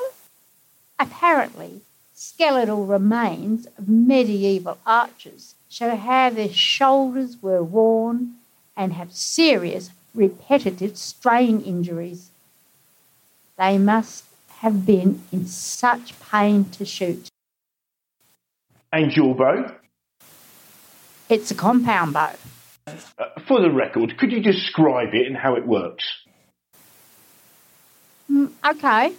Apparently, 0.98 1.80
skeletal 2.14 2.86
remains 2.86 3.66
of 3.78 3.88
medieval 3.88 4.78
archers 4.86 5.54
show 5.68 5.96
how 5.96 6.30
their 6.30 6.52
shoulders 6.52 7.42
were 7.42 7.62
worn 7.62 8.34
and 8.76 8.92
have 8.92 9.12
serious 9.12 9.90
repetitive 10.14 10.96
strain 10.96 11.60
injuries. 11.60 12.30
They 13.58 13.78
must 13.78 14.24
have 14.58 14.86
been 14.86 15.22
in 15.32 15.46
such 15.46 16.18
pain 16.20 16.64
to 16.70 16.84
shoot. 16.84 17.28
And 18.92 19.14
your 19.16 19.34
bow? 19.34 19.74
It's 21.28 21.50
a 21.50 21.54
compound 21.54 22.12
bow. 22.14 22.34
Uh, 22.86 22.94
for 23.48 23.60
the 23.60 23.70
record, 23.70 24.16
could 24.18 24.32
you 24.32 24.40
describe 24.40 25.14
it 25.14 25.26
and 25.26 25.36
how 25.36 25.54
it 25.54 25.66
works? 25.66 26.04
Mm, 28.30 28.50
okay. 28.64 29.14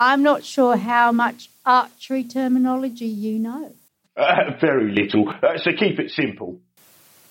I'm 0.00 0.22
not 0.22 0.44
sure 0.44 0.76
how 0.76 1.12
much 1.12 1.48
archery 1.64 2.24
terminology 2.24 3.06
you 3.06 3.38
know. 3.38 3.72
Uh, 4.16 4.52
very 4.60 4.90
little, 4.90 5.28
uh, 5.28 5.58
so 5.58 5.72
keep 5.72 5.98
it 5.98 6.10
simple. 6.10 6.58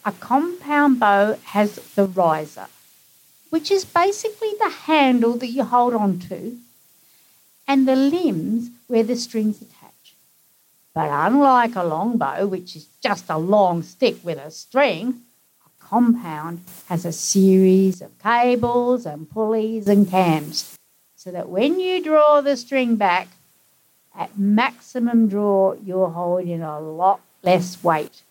A 0.05 0.11
compound 0.11 0.99
bow 0.99 1.37
has 1.43 1.75
the 1.95 2.05
riser, 2.05 2.67
which 3.49 3.69
is 3.69 3.85
basically 3.85 4.53
the 4.57 4.69
handle 4.69 5.33
that 5.37 5.47
you 5.47 5.63
hold 5.63 5.93
on 5.93 6.19
to, 6.29 6.57
and 7.67 7.87
the 7.87 7.95
limbs 7.95 8.69
where 8.87 9.03
the 9.03 9.15
strings 9.15 9.61
attach. 9.61 10.15
But 10.93 11.09
unlike 11.11 11.75
a 11.75 11.83
longbow, 11.83 12.47
which 12.47 12.75
is 12.75 12.87
just 13.03 13.25
a 13.29 13.37
long 13.37 13.83
stick 13.83 14.17
with 14.23 14.37
a 14.37 14.49
string, 14.49 15.21
compound 15.91 16.61
has 16.87 17.03
a 17.03 17.11
series 17.11 18.01
of 18.01 18.17
cables 18.19 19.05
and 19.05 19.29
pulleys 19.29 19.89
and 19.89 20.09
cams, 20.09 20.77
so 21.17 21.29
that 21.31 21.49
when 21.49 21.81
you 21.81 22.01
draw 22.01 22.39
the 22.39 22.55
string 22.55 22.95
back, 22.95 23.27
at 24.15 24.37
maximum 24.37 25.27
draw, 25.27 25.73
you're 25.73 26.09
holding 26.09 26.61
a 26.61 26.79
lot 26.79 27.19
less 27.43 27.83
weight. 27.83 28.21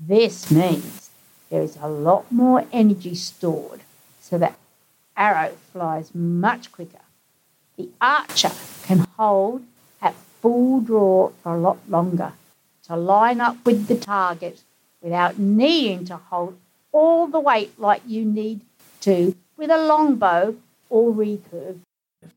This 0.00 0.50
means 0.50 1.10
there 1.50 1.62
is 1.62 1.76
a 1.80 1.88
lot 1.88 2.32
more 2.32 2.64
energy 2.72 3.14
stored, 3.14 3.80
so 4.20 4.38
that 4.38 4.58
arrow 5.16 5.52
flies 5.70 6.14
much 6.14 6.72
quicker. 6.72 7.04
The 7.76 7.90
archer 8.00 8.52
can 8.84 9.00
hold 9.18 9.62
at 10.00 10.14
full 10.40 10.80
draw 10.80 11.28
for 11.42 11.54
a 11.54 11.60
lot 11.60 11.78
longer 11.90 12.32
to 12.86 12.96
line 12.96 13.40
up 13.42 13.56
with 13.66 13.86
the 13.86 13.98
target 13.98 14.62
without 15.04 15.38
needing 15.38 16.06
to 16.06 16.16
hold 16.16 16.56
all 16.90 17.26
the 17.26 17.38
weight 17.38 17.78
like 17.78 18.02
you 18.06 18.24
need 18.24 18.60
to 19.02 19.36
with 19.58 19.70
a 19.70 19.78
longbow 19.78 20.56
or 20.88 21.12
recurve. 21.12 21.78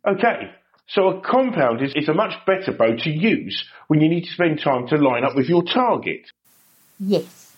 Okay, 0.05 0.51
so 0.88 1.07
a 1.07 1.21
compound 1.21 1.81
is, 1.81 1.93
is 1.95 2.09
a 2.09 2.13
much 2.13 2.33
better 2.45 2.74
bow 2.74 2.95
to 2.95 3.09
use 3.09 3.65
when 3.88 4.01
you 4.01 4.09
need 4.09 4.25
to 4.25 4.31
spend 4.31 4.62
time 4.62 4.86
to 4.89 4.97
line 4.97 5.24
up 5.24 5.36
with 5.36 5.47
your 5.47 5.63
target. 5.63 6.29
Yes. 7.00 7.53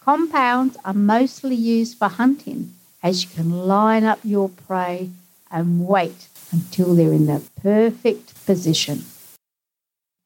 Compounds 0.00 0.76
are 0.84 0.94
mostly 0.94 1.54
used 1.54 1.98
for 1.98 2.08
hunting 2.08 2.74
as 3.02 3.24
you 3.24 3.30
can 3.30 3.50
line 3.50 4.04
up 4.04 4.18
your 4.22 4.50
prey 4.50 5.10
and 5.50 5.86
wait 5.88 6.28
until 6.52 6.94
they're 6.94 7.12
in 7.12 7.26
the 7.26 7.42
perfect 7.62 8.46
position. 8.46 9.04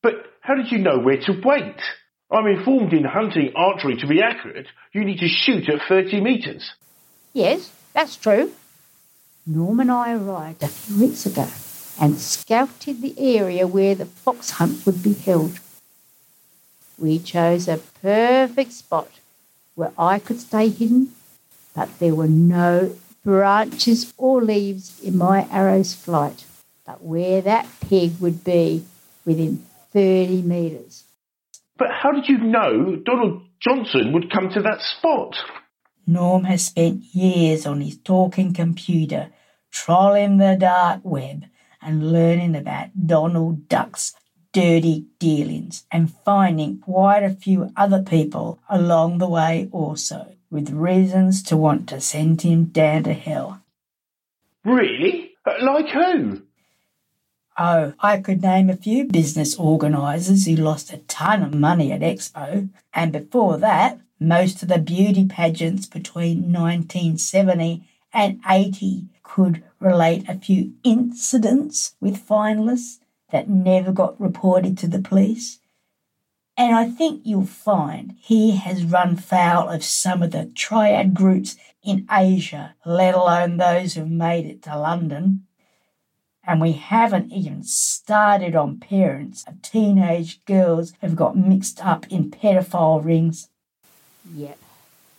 But 0.03 0.15
how 0.41 0.55
did 0.55 0.73
you 0.73 0.79
know 0.79 0.99
where 0.99 1.21
to 1.21 1.41
wait? 1.45 1.81
I'm 2.33 2.47
informed 2.47 2.93
in 2.93 3.05
hunting 3.05 3.53
archery 3.57 3.97
to 3.97 4.07
be 4.07 4.23
accurate, 4.23 4.67
you 4.93 5.05
need 5.05 5.19
to 5.19 5.29
shoot 5.29 5.69
at 5.69 5.83
30 5.89 6.21
metres. 6.21 6.73
Yes, 7.33 7.73
that's 7.93 8.17
true. 8.17 8.53
Norm 9.47 9.81
and 9.81 9.91
I 9.91 10.15
arrived 10.15 10.63
a 10.63 10.69
few 10.69 11.07
weeks 11.07 11.27
ago 11.27 11.49
and 12.01 12.19
scouted 12.19 13.03
the 13.03 13.15
area 13.19 13.67
where 13.67 13.97
the 13.97 14.07
fox 14.07 14.51
hunt 14.51 14.87
would 14.87 15.03
be 15.03 15.15
held. 15.15 15.59
We 16.97 17.19
chose 17.19 17.67
a 17.67 17.79
perfect 18.01 18.73
spot 18.73 19.09
where 19.75 19.93
I 19.99 20.21
could 20.21 20.39
stay 20.39 20.69
hidden, 20.69 21.13
but 21.75 21.99
there 21.99 22.15
were 22.15 22.29
no 22.29 22.95
branches 23.25 24.13
or 24.17 24.41
leaves 24.41 25.01
in 25.03 25.17
my 25.17 25.49
arrow's 25.51 25.95
flight, 25.95 26.45
but 26.87 27.03
where 27.03 27.43
that 27.43 27.67
pig 27.81 28.21
would 28.21 28.45
be 28.45 28.85
within 29.25 29.67
30 29.93 30.43
metres. 30.43 31.05
But 31.81 31.93
how 31.93 32.13
did 32.13 32.29
you 32.29 32.37
know 32.37 32.97
Donald 32.97 33.41
Johnson 33.59 34.13
would 34.13 34.31
come 34.31 34.51
to 34.51 34.61
that 34.61 34.83
spot? 34.83 35.35
Norm 36.07 36.45
has 36.45 36.67
spent 36.67 37.03
years 37.15 37.65
on 37.65 37.81
his 37.81 37.97
talking 37.97 38.53
computer, 38.53 39.31
trolling 39.71 40.37
the 40.37 40.59
dark 40.61 41.01
web 41.05 41.47
and 41.81 42.13
learning 42.13 42.55
about 42.55 42.91
Donald 43.07 43.67
Duck's 43.67 44.15
dirty 44.53 45.07
dealings 45.19 45.87
and 45.91 46.13
finding 46.13 46.81
quite 46.81 47.23
a 47.23 47.35
few 47.35 47.71
other 47.75 48.03
people 48.03 48.61
along 48.69 49.17
the 49.17 49.29
way 49.29 49.71
also, 49.73 50.35
with 50.51 50.69
reasons 50.69 51.43
to 51.45 51.57
want 51.57 51.89
to 51.89 51.99
send 51.99 52.43
him 52.43 52.67
down 52.67 53.05
to 53.05 53.15
hell. 53.15 53.63
Really? 54.67 55.31
Uh, 55.47 55.55
like 55.63 55.89
who? 55.89 56.43
Oh, 57.63 57.93
I 58.01 58.17
could 58.17 58.41
name 58.41 58.71
a 58.71 58.75
few 58.75 59.05
business 59.05 59.55
organisers 59.55 60.47
who 60.47 60.57
lost 60.57 60.95
a 60.95 60.97
ton 60.97 61.43
of 61.43 61.53
money 61.53 61.93
at 61.93 62.01
Expo, 62.01 62.71
and 62.95 63.13
before 63.13 63.59
that, 63.59 64.01
most 64.19 64.63
of 64.63 64.71
the 64.71 64.79
beauty 64.79 65.27
pageants 65.27 65.85
between 65.85 66.55
1970 66.55 67.87
and 68.15 68.41
80 68.49 69.09
could 69.23 69.63
relate 69.79 70.27
a 70.27 70.39
few 70.39 70.73
incidents 70.85 71.97
with 72.01 72.27
finalists 72.27 73.01
that 73.31 73.51
never 73.51 73.93
got 73.93 74.19
reported 74.19 74.79
to 74.79 74.89
the 74.89 75.03
police. 75.03 75.59
And 76.57 76.75
I 76.75 76.89
think 76.89 77.21
you'll 77.27 77.45
find 77.45 78.17
he 78.19 78.53
has 78.53 78.85
run 78.85 79.17
foul 79.17 79.69
of 79.69 79.85
some 79.85 80.23
of 80.23 80.31
the 80.31 80.47
triad 80.55 81.13
groups 81.13 81.57
in 81.83 82.07
Asia, 82.11 82.75
let 82.87 83.15
alone 83.15 83.59
those 83.59 83.93
who've 83.95 84.11
made 84.11 84.47
it 84.47 84.63
to 84.63 84.79
London. 84.79 85.47
And 86.51 86.61
we 86.61 86.73
haven't 86.73 87.31
even 87.31 87.63
started 87.63 88.57
on 88.57 88.81
parents 88.81 89.45
of 89.47 89.63
teenage 89.63 90.45
girls 90.47 90.93
who've 91.01 91.15
got 91.15 91.37
mixed 91.37 91.81
up 91.87 92.09
in 92.11 92.29
pedophile 92.29 93.05
rings. 93.05 93.49
Yep. 94.35 94.59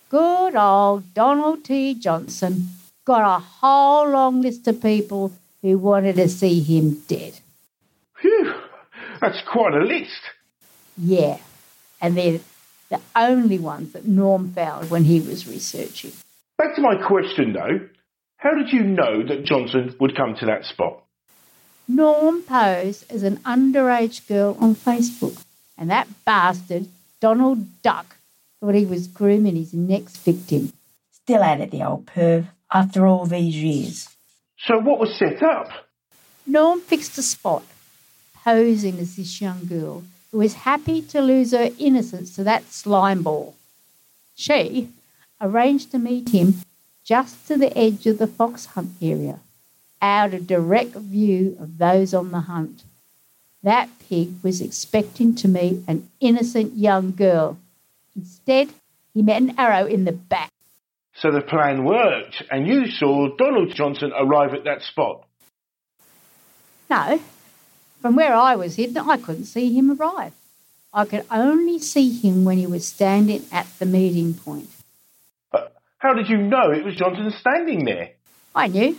Good 0.09 0.55
old 0.57 1.13
Donald 1.13 1.63
T. 1.63 1.93
Johnson 1.93 2.67
got 3.05 3.37
a 3.37 3.39
whole 3.39 4.09
long 4.09 4.41
list 4.41 4.67
of 4.67 4.81
people 4.81 5.31
who 5.61 5.77
wanted 5.77 6.17
to 6.17 6.27
see 6.27 6.59
him 6.59 7.01
dead. 7.07 7.39
Phew, 8.19 8.53
that's 9.21 9.41
quite 9.49 9.73
a 9.73 9.85
list. 9.85 10.21
Yeah, 10.97 11.37
and 12.01 12.17
they're 12.17 12.41
the 12.89 12.99
only 13.15 13.57
ones 13.57 13.93
that 13.93 14.05
Norm 14.05 14.51
found 14.51 14.91
when 14.91 15.05
he 15.05 15.21
was 15.21 15.47
researching. 15.47 16.11
Back 16.57 16.75
to 16.75 16.81
my 16.81 16.95
question 16.97 17.53
though, 17.53 17.87
how 18.35 18.53
did 18.53 18.73
you 18.73 18.83
know 18.83 19.25
that 19.25 19.45
Johnson 19.45 19.95
would 19.97 20.17
come 20.17 20.35
to 20.41 20.47
that 20.47 20.65
spot? 20.65 21.01
Norm 21.95 22.41
posed 22.43 23.11
as 23.11 23.23
an 23.23 23.37
underage 23.37 24.25
girl 24.27 24.55
on 24.61 24.75
Facebook, 24.75 25.43
and 25.77 25.89
that 25.89 26.07
bastard, 26.23 26.87
Donald 27.19 27.81
Duck, 27.81 28.15
thought 28.59 28.75
he 28.75 28.85
was 28.85 29.07
grooming 29.07 29.57
his 29.57 29.73
next 29.73 30.17
victim. 30.17 30.71
Still 31.11 31.43
at 31.43 31.59
it, 31.59 31.71
the 31.71 31.83
old 31.83 32.05
perv, 32.05 32.47
after 32.71 33.05
all 33.05 33.25
these 33.25 33.55
years. 33.55 34.07
So 34.57 34.79
what 34.79 34.99
was 34.99 35.17
set 35.17 35.43
up? 35.43 35.67
Norm 36.47 36.79
fixed 36.79 37.17
a 37.17 37.21
spot, 37.21 37.63
posing 38.43 38.97
as 38.99 39.17
this 39.17 39.41
young 39.41 39.65
girl 39.65 40.03
who 40.31 40.37
was 40.37 40.53
happy 40.53 41.01
to 41.01 41.21
lose 41.21 41.51
her 41.51 41.71
innocence 41.77 42.33
to 42.35 42.43
that 42.45 42.71
slime 42.71 43.21
ball. 43.21 43.55
She 44.33 44.89
arranged 45.41 45.91
to 45.91 45.99
meet 45.99 46.29
him 46.29 46.61
just 47.03 47.47
to 47.47 47.57
the 47.57 47.77
edge 47.77 48.05
of 48.05 48.17
the 48.17 48.27
fox 48.27 48.67
hunt 48.67 48.91
area, 49.01 49.39
out 50.01 50.33
of 50.33 50.47
direct 50.47 50.95
view 50.95 51.57
of 51.59 51.77
those 51.77 52.13
on 52.13 52.31
the 52.31 52.41
hunt. 52.41 52.83
That 53.63 53.89
pig 54.07 54.33
was 54.43 54.61
expecting 54.61 55.35
to 55.35 55.47
meet 55.47 55.83
an 55.87 56.09
innocent 56.19 56.75
young 56.75 57.11
girl. 57.11 57.57
Instead, 58.15 58.69
he 59.13 59.21
met 59.21 59.41
an 59.41 59.55
arrow 59.57 59.85
in 59.85 60.05
the 60.05 60.11
back. 60.11 60.51
So 61.15 61.31
the 61.31 61.41
plan 61.41 61.83
worked, 61.83 62.43
and 62.49 62.67
you 62.67 62.87
saw 62.87 63.35
Donald 63.35 63.75
Johnson 63.75 64.11
arrive 64.17 64.53
at 64.53 64.63
that 64.63 64.81
spot. 64.81 65.25
No, 66.89 67.21
from 68.01 68.15
where 68.15 68.33
I 68.33 68.55
was 68.55 68.75
hidden, 68.75 68.97
I 68.97 69.17
couldn't 69.17 69.45
see 69.45 69.73
him 69.73 69.91
arrive. 69.91 70.33
I 70.93 71.05
could 71.05 71.25
only 71.29 71.79
see 71.79 72.09
him 72.17 72.43
when 72.43 72.57
he 72.57 72.67
was 72.67 72.85
standing 72.85 73.45
at 73.51 73.67
the 73.79 73.85
meeting 73.85 74.33
point. 74.33 74.69
But 75.51 75.75
how 75.99 76.13
did 76.13 76.27
you 76.27 76.37
know 76.37 76.71
it 76.71 76.83
was 76.83 76.95
Johnson 76.95 77.31
standing 77.39 77.85
there? 77.85 78.11
I 78.55 78.67
knew. 78.67 78.97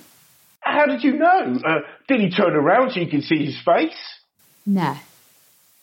How 0.72 0.86
did 0.86 1.04
you 1.04 1.12
know? 1.18 1.60
Uh, 1.62 1.80
did 2.08 2.20
he 2.20 2.30
turn 2.30 2.54
around 2.54 2.92
so 2.92 3.00
you 3.00 3.06
could 3.06 3.24
see 3.24 3.44
his 3.44 3.60
face? 3.60 4.20
No, 4.64 4.96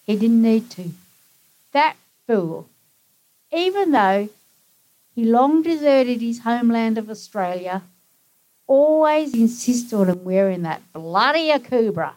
he 0.08 0.16
didn't 0.16 0.42
need 0.42 0.72
to. 0.72 0.90
That 1.74 1.96
fool, 2.26 2.68
even 3.54 3.92
though 3.92 4.30
he 5.14 5.26
long 5.26 5.62
deserted 5.62 6.22
his 6.22 6.40
homeland 6.40 6.98
of 6.98 7.08
Australia, 7.08 7.84
always 8.66 9.36
insisted 9.36 10.10
on 10.10 10.24
wearing 10.24 10.64
that 10.64 10.82
bloody 10.92 11.50
akubra. 11.52 12.14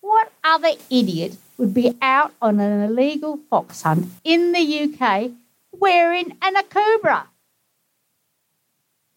What 0.00 0.30
other 0.44 0.74
idiot 0.88 1.36
would 1.56 1.74
be 1.74 1.96
out 2.00 2.32
on 2.40 2.60
an 2.60 2.80
illegal 2.88 3.40
fox 3.50 3.82
hunt 3.82 4.06
in 4.22 4.52
the 4.52 4.64
UK 4.84 5.32
wearing 5.72 6.36
an 6.42 6.54
akubra? 6.54 7.24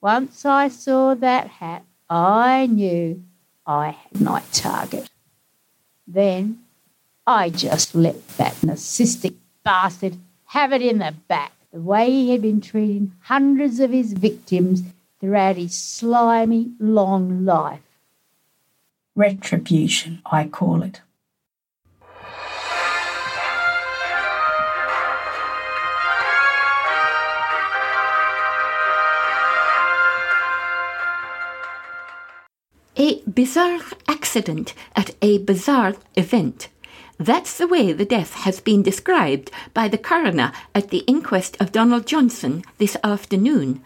Once 0.02 0.46
I 0.46 0.68
saw 0.68 1.14
that 1.14 1.48
hat, 1.48 1.84
I 2.14 2.66
knew 2.66 3.24
I 3.66 3.92
had 3.92 4.20
my 4.20 4.44
target. 4.52 5.10
Then 6.06 6.60
I 7.26 7.50
just 7.50 7.96
let 7.96 8.28
that 8.36 8.56
narcissistic 8.56 9.36
bastard 9.64 10.18
have 10.48 10.74
it 10.74 10.82
in 10.82 10.98
the 10.98 11.16
back, 11.30 11.54
the 11.72 11.80
way 11.80 12.12
he 12.12 12.32
had 12.32 12.42
been 12.42 12.60
treating 12.60 13.14
hundreds 13.22 13.80
of 13.80 13.92
his 13.92 14.12
victims 14.12 14.84
throughout 15.22 15.56
his 15.56 15.74
slimy, 15.74 16.74
long 16.80 17.46
life. 17.46 17.80
Retribution, 19.16 20.22
I 20.26 20.50
call 20.50 20.84
it. 20.84 21.00
Bizarre 33.34 33.82
accident 34.08 34.74
at 34.96 35.16
a 35.22 35.38
bizarre 35.40 35.96
event. 36.16 36.68
That's 37.18 37.58
the 37.58 37.68
way 37.68 37.94
the 37.94 38.06
death 38.06 38.34
has 38.46 38.60
been 38.60 38.82
described 38.82 39.52
by 39.74 39.88
the 39.88 39.98
coroner 39.98 40.52
at 40.74 40.90
the 40.90 41.04
inquest 41.08 41.56
of 41.60 41.72
Donald 41.72 42.08
Johnson 42.08 42.64
this 42.78 42.98
afternoon. 43.04 43.82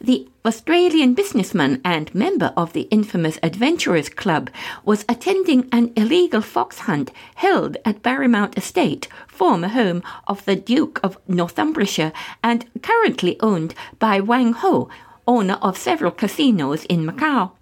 The 0.00 0.28
Australian 0.44 1.14
businessman 1.14 1.80
and 1.84 2.14
member 2.14 2.52
of 2.56 2.72
the 2.72 2.88
infamous 2.90 3.38
Adventurers 3.42 4.08
Club 4.08 4.50
was 4.84 5.04
attending 5.08 5.68
an 5.72 5.92
illegal 5.96 6.40
fox 6.40 6.80
hunt 6.80 7.10
held 7.36 7.76
at 7.84 8.02
Barrymount 8.02 8.56
Estate, 8.56 9.08
former 9.26 9.68
home 9.68 10.02
of 10.26 10.44
the 10.44 10.56
Duke 10.56 11.00
of 11.02 11.18
Northumberlandshire 11.28 12.12
and 12.42 12.64
currently 12.82 13.38
owned 13.40 13.74
by 13.98 14.20
Wang 14.20 14.52
Ho, 14.52 14.88
owner 15.26 15.58
of 15.60 15.76
several 15.76 16.10
casinos 16.10 16.84
in 16.86 17.04
Macau. 17.04 17.52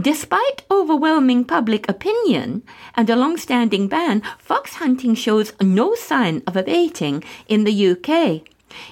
Despite 0.00 0.64
overwhelming 0.72 1.44
public 1.44 1.88
opinion 1.88 2.64
and 2.96 3.08
a 3.08 3.14
long 3.14 3.36
standing 3.36 3.86
ban, 3.86 4.22
fox 4.38 4.74
hunting 4.74 5.14
shows 5.14 5.52
no 5.60 5.94
sign 5.94 6.42
of 6.48 6.56
abating 6.56 7.22
in 7.46 7.62
the 7.62 7.90
UK. 7.90 8.42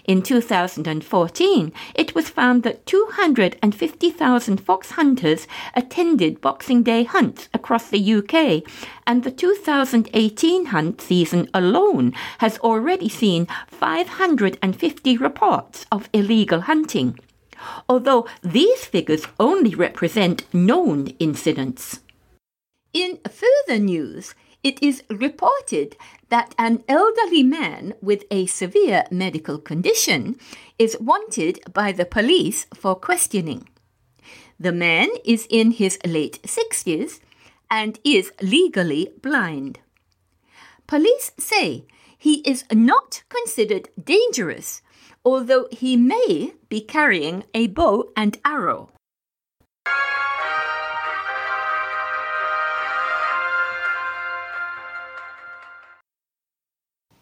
In 0.04 0.22
2014, 0.22 1.72
it 1.96 2.14
was 2.14 2.30
found 2.30 2.62
that 2.62 2.86
250,000 2.86 4.60
fox 4.60 4.92
hunters 4.92 5.48
attended 5.74 6.40
Boxing 6.40 6.84
Day 6.84 7.02
hunts 7.02 7.48
across 7.52 7.88
the 7.88 8.14
UK, 8.14 8.62
and 9.04 9.24
the 9.24 9.32
2018 9.32 10.66
hunt 10.66 11.00
season 11.00 11.50
alone 11.52 12.12
has 12.38 12.58
already 12.58 13.08
seen 13.08 13.48
550 13.66 15.16
reports 15.16 15.84
of 15.90 16.08
illegal 16.12 16.60
hunting 16.60 17.18
although 17.88 18.26
these 18.42 18.84
figures 18.84 19.26
only 19.38 19.74
represent 19.74 20.52
known 20.54 21.08
incidents. 21.18 22.00
In 22.92 23.18
further 23.28 23.78
news, 23.78 24.34
it 24.62 24.82
is 24.82 25.02
reported 25.10 25.96
that 26.28 26.54
an 26.58 26.84
elderly 26.88 27.42
man 27.42 27.94
with 28.00 28.24
a 28.30 28.46
severe 28.46 29.04
medical 29.10 29.58
condition 29.58 30.36
is 30.78 30.96
wanted 31.00 31.60
by 31.72 31.92
the 31.92 32.04
police 32.04 32.66
for 32.74 32.94
questioning. 32.94 33.68
The 34.60 34.72
man 34.72 35.08
is 35.24 35.46
in 35.50 35.72
his 35.72 35.98
late 36.06 36.40
60s 36.44 37.20
and 37.70 37.98
is 38.04 38.32
legally 38.40 39.10
blind. 39.20 39.80
Police 40.86 41.32
say 41.38 41.84
he 42.16 42.34
is 42.48 42.64
not 42.70 43.22
considered 43.28 43.88
dangerous 44.02 44.82
although 45.24 45.68
he 45.70 45.96
may 45.96 46.52
be 46.68 46.80
carrying 46.80 47.44
a 47.54 47.66
bow 47.68 48.10
and 48.16 48.38
arrow. 48.44 48.88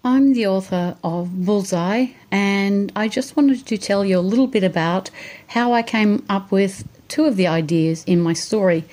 I'm 0.02 0.32
the 0.32 0.46
author 0.46 0.96
of 1.04 1.44
Bullseye, 1.44 2.06
and 2.30 2.90
I 2.96 3.08
just 3.08 3.36
wanted 3.36 3.66
to 3.66 3.76
tell 3.76 4.02
you 4.02 4.18
a 4.18 4.20
little 4.20 4.46
bit 4.46 4.64
about 4.64 5.10
how 5.48 5.74
I 5.74 5.82
came 5.82 6.24
up 6.28 6.50
with 6.50 6.88
two 7.08 7.26
of 7.26 7.36
the 7.36 7.46
ideas 7.46 8.02
in 8.06 8.20
my 8.20 8.32
story. 8.32 8.84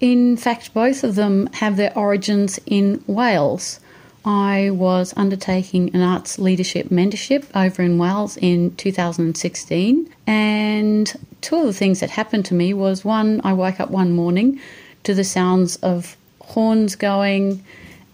In 0.00 0.36
fact, 0.36 0.74
both 0.74 1.02
of 1.02 1.14
them 1.14 1.46
have 1.54 1.76
their 1.76 1.96
origins 1.96 2.60
in 2.66 3.02
Wales. 3.06 3.80
I 4.24 4.70
was 4.70 5.12
undertaking 5.16 5.94
an 5.94 6.02
arts 6.02 6.38
leadership 6.38 6.88
mentorship 6.88 7.44
over 7.54 7.82
in 7.82 7.98
Wales 7.98 8.36
in 8.36 8.74
2016. 8.76 10.14
And 10.26 11.12
two 11.40 11.56
of 11.56 11.66
the 11.66 11.72
things 11.72 12.00
that 12.00 12.10
happened 12.10 12.44
to 12.46 12.54
me 12.54 12.72
was 12.74 13.04
one, 13.04 13.40
I 13.44 13.52
woke 13.52 13.80
up 13.80 13.90
one 13.90 14.12
morning 14.12 14.60
to 15.04 15.14
the 15.14 15.24
sounds 15.24 15.76
of 15.76 16.16
horns 16.40 16.94
going 16.94 17.64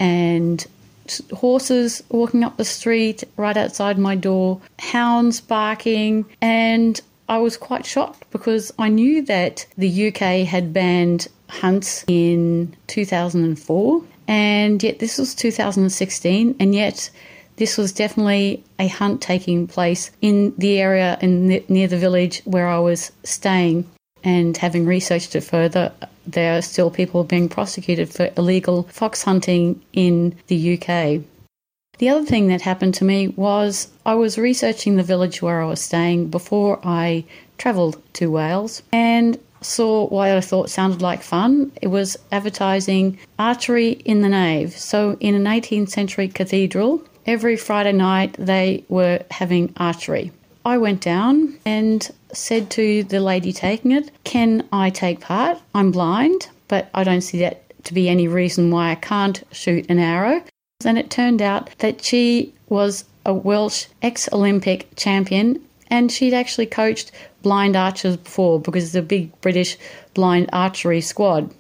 and 0.01 0.67
horses 1.33 2.03
walking 2.11 2.45
up 2.45 2.57
the 2.57 2.65
street 2.65 3.25
right 3.37 3.57
outside 3.57 3.99
my 3.99 4.15
door, 4.15 4.61
hounds 4.79 5.41
barking, 5.41 6.25
and 6.41 7.01
I 7.29 7.39
was 7.39 7.57
quite 7.57 7.85
shocked 7.85 8.31
because 8.31 8.73
I 8.79 8.89
knew 8.89 9.23
that 9.23 9.67
the 9.77 10.09
UK 10.09 10.47
had 10.47 10.73
banned 10.73 11.29
hunts 11.49 12.05
in 12.07 12.75
2004 12.87 14.03
and 14.29 14.81
yet 14.83 14.99
this 14.99 15.19
was 15.19 15.35
2016, 15.35 16.55
and 16.61 16.75
yet 16.75 17.11
this 17.57 17.77
was 17.77 17.93
definitely 17.93 18.63
a 18.79 18.87
hunt 18.87 19.21
taking 19.21 19.67
place 19.67 20.11
in 20.21 20.55
the 20.59 20.79
area 20.81 21.19
and 21.21 21.69
near 21.69 21.89
the 21.89 21.99
village 21.99 22.43
where 22.45 22.69
I 22.69 22.79
was 22.79 23.11
staying. 23.25 23.91
And 24.23 24.57
having 24.57 24.85
researched 24.85 25.35
it 25.35 25.41
further, 25.41 25.93
there 26.27 26.59
are 26.59 26.63
still 26.63 26.91
people 26.91 27.25
being 27.25 27.49
prosecuted 27.49 28.11
for 28.11 28.31
illegal 28.37 28.83
fox 28.85 29.23
hunting 29.23 29.81
in 29.93 30.37
the 30.49 30.75
UK. 30.75 31.23
The 31.99 32.09
other 32.11 32.25
thing 32.25 32.49
that 32.49 32.61
happened 32.61 32.95
to 32.95 33.05
me 33.05 33.29
was 33.29 33.89
I 34.07 34.15
was 34.15 34.39
researching 34.39 34.97
the 34.97 35.03
village 35.03 35.41
where 35.41 35.63
I 35.63 35.67
was 35.67 35.81
staying 35.81 36.29
before 36.29 36.79
I 36.85 37.25
travelled 37.57 38.01
to 38.15 38.31
Wales, 38.31 38.83
and 38.93 39.39
saw 39.61 40.07
what 40.09 40.31
I 40.31 40.41
thought 40.41 40.71
sounded 40.71 41.03
like 41.03 41.23
fun. 41.23 41.73
It 41.81 41.89
was 41.89 42.17
advertising 42.33 43.19
archery 43.39 43.93
in 44.05 44.23
the 44.23 44.29
nave. 44.29 44.77
So, 44.77 45.17
in 45.21 45.35
an 45.35 45.45
18th 45.45 45.91
century 45.91 46.29
cathedral, 46.29 47.03
every 47.27 47.57
Friday 47.57 47.93
night 47.93 48.37
they 48.39 48.85
were 48.89 49.21
having 49.31 49.73
archery. 49.77 50.33
I 50.65 50.79
went 50.79 51.01
down 51.01 51.55
and 51.65 52.11
said 52.33 52.71
to 52.73 53.05
the 53.05 53.21
lady 53.21 53.53
taking 53.53 53.93
it, 53.93 54.11
Can 54.25 54.69
I 54.73 54.91
take 54.91 55.21
part? 55.21 55.59
I'm 55.75 55.91
blind, 55.91 56.49
but 56.69 56.89
I 56.95 57.05
don't 57.05 57.23
see 57.23 57.39
that 57.41 57.63
to 57.85 57.95
be 57.95 58.09
any 58.09 58.29
reason 58.29 58.71
why 58.71 58.91
I 58.91 58.95
can't 58.95 59.43
shoot 59.53 59.87
an 59.89 59.99
arrow. 59.99 60.43
And 60.85 60.99
it 60.99 61.11
turned 61.11 61.43
out 61.43 61.71
that 61.79 62.05
she 62.05 62.53
was 62.69 63.05
a 63.25 63.33
Welsh 63.33 63.87
ex 64.03 64.29
Olympic 64.33 64.95
champion 64.97 65.61
and 65.91 66.13
she'd 66.13 66.35
actually 66.35 66.67
coached 66.67 67.13
blind 67.43 67.77
archers 67.77 68.17
before 68.17 68.61
because 68.61 68.85
it's 68.85 68.95
a 68.95 69.03
big 69.03 69.39
British 69.41 69.77
blind 70.15 70.49
archery 70.53 71.01
squad. 71.01 71.53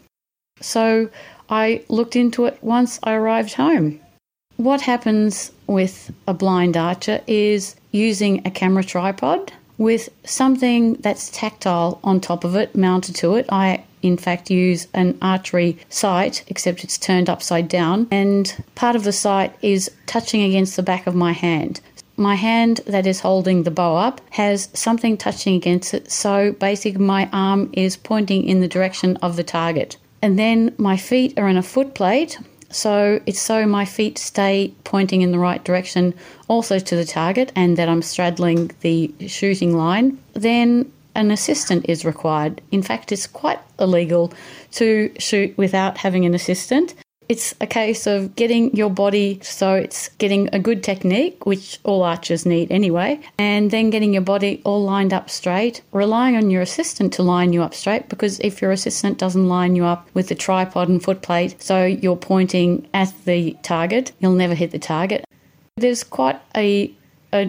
So 0.60 1.08
I 1.48 1.82
looked 1.88 2.16
into 2.16 2.46
it 2.46 2.58
once 2.62 2.98
I 3.02 3.14
arrived 3.14 3.54
home. 3.54 4.00
What 4.56 4.80
happens 4.80 5.52
with 5.66 6.12
a 6.26 6.34
blind 6.34 6.76
archer 6.76 7.20
is 7.26 7.76
using 7.92 8.44
a 8.44 8.50
camera 8.50 8.82
tripod 8.82 9.52
with 9.78 10.08
something 10.24 10.94
that's 10.94 11.30
tactile 11.30 12.00
on 12.02 12.20
top 12.20 12.42
of 12.42 12.56
it, 12.56 12.74
mounted 12.74 13.14
to 13.16 13.36
it. 13.36 13.46
I, 13.50 13.84
in 14.02 14.16
fact, 14.16 14.50
use 14.50 14.88
an 14.92 15.16
archery 15.22 15.78
sight, 15.88 16.42
except 16.48 16.82
it's 16.82 16.98
turned 16.98 17.30
upside 17.30 17.68
down, 17.68 18.08
and 18.10 18.64
part 18.74 18.96
of 18.96 19.04
the 19.04 19.12
sight 19.12 19.54
is 19.62 19.88
touching 20.06 20.42
against 20.42 20.74
the 20.74 20.82
back 20.82 21.06
of 21.06 21.14
my 21.14 21.32
hand 21.32 21.80
my 22.18 22.34
hand 22.34 22.80
that 22.86 23.06
is 23.06 23.20
holding 23.20 23.62
the 23.62 23.70
bow 23.70 23.96
up 23.96 24.20
has 24.30 24.68
something 24.74 25.16
touching 25.16 25.54
against 25.54 25.94
it. 25.94 26.10
So 26.10 26.52
basically, 26.52 27.04
my 27.04 27.28
arm 27.32 27.70
is 27.72 27.96
pointing 27.96 28.44
in 28.44 28.60
the 28.60 28.68
direction 28.68 29.16
of 29.18 29.36
the 29.36 29.44
target. 29.44 29.96
And 30.20 30.38
then 30.38 30.74
my 30.78 30.96
feet 30.96 31.38
are 31.38 31.48
in 31.48 31.56
a 31.56 31.62
foot 31.62 31.94
plate. 31.94 32.38
So 32.70 33.20
it's 33.24 33.40
so 33.40 33.66
my 33.66 33.84
feet 33.84 34.18
stay 34.18 34.74
pointing 34.84 35.22
in 35.22 35.32
the 35.32 35.38
right 35.38 35.64
direction 35.64 36.12
also 36.48 36.78
to 36.78 36.96
the 36.96 37.04
target 37.04 37.52
and 37.56 37.76
that 37.78 37.88
I'm 37.88 38.02
straddling 38.02 38.72
the 38.80 39.14
shooting 39.26 39.76
line. 39.76 40.18
Then 40.34 40.92
an 41.14 41.30
assistant 41.30 41.86
is 41.88 42.04
required. 42.04 42.60
In 42.70 42.82
fact, 42.82 43.10
it's 43.10 43.26
quite 43.26 43.58
illegal 43.78 44.32
to 44.72 45.10
shoot 45.18 45.56
without 45.56 45.98
having 45.98 46.26
an 46.26 46.34
assistant. 46.34 46.94
It's 47.28 47.54
a 47.60 47.66
case 47.66 48.06
of 48.06 48.34
getting 48.36 48.74
your 48.74 48.88
body 48.88 49.38
so 49.42 49.74
it's 49.74 50.08
getting 50.16 50.48
a 50.54 50.58
good 50.58 50.82
technique, 50.82 51.44
which 51.44 51.78
all 51.84 52.02
archers 52.02 52.46
need 52.46 52.72
anyway, 52.72 53.20
and 53.38 53.70
then 53.70 53.90
getting 53.90 54.14
your 54.14 54.22
body 54.22 54.62
all 54.64 54.82
lined 54.82 55.12
up 55.12 55.28
straight, 55.28 55.82
relying 55.92 56.36
on 56.36 56.48
your 56.48 56.62
assistant 56.62 57.12
to 57.14 57.22
line 57.22 57.52
you 57.52 57.62
up 57.62 57.74
straight 57.74 58.08
because 58.08 58.40
if 58.40 58.62
your 58.62 58.72
assistant 58.72 59.18
doesn't 59.18 59.46
line 59.46 59.76
you 59.76 59.84
up 59.84 60.08
with 60.14 60.28
the 60.28 60.34
tripod 60.34 60.88
and 60.88 61.02
foot 61.02 61.20
plate 61.20 61.62
so 61.62 61.84
you're 61.84 62.16
pointing 62.16 62.88
at 62.94 63.12
the 63.26 63.54
target, 63.62 64.12
you'll 64.20 64.32
never 64.32 64.54
hit 64.54 64.70
the 64.70 64.78
target. 64.78 65.22
There's 65.76 66.04
quite 66.04 66.40
a 66.56 66.94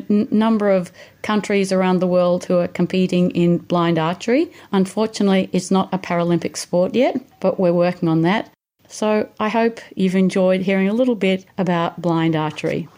number 0.10 0.70
of 0.70 0.92
countries 1.22 1.72
around 1.72 2.00
the 2.00 2.08
world 2.08 2.44
who 2.44 2.58
are 2.58 2.68
competing 2.68 3.32
in 3.32 3.60
blind 3.60 3.98
archery. 3.98 4.52
Unfortunately, 4.74 5.50
it's 5.54 5.72
not 5.72 5.88
a 5.94 5.98
Paralympic 5.98 6.58
sport 6.58 6.96
yet, 6.96 7.16
but 7.40 7.62
we're 7.62 7.72
working 7.72 8.10
on 8.10 8.24
that. 8.24 8.52
So 8.90 9.30
I 9.40 9.50
hope 9.50 9.80
you've 9.96 10.16
enjoyed 10.16 10.62
hearing 10.62 10.90
a 10.90 10.94
little 10.94 11.16
bit 11.16 11.46
about 11.58 12.02
blind 12.02 12.36
archery. 12.36 12.90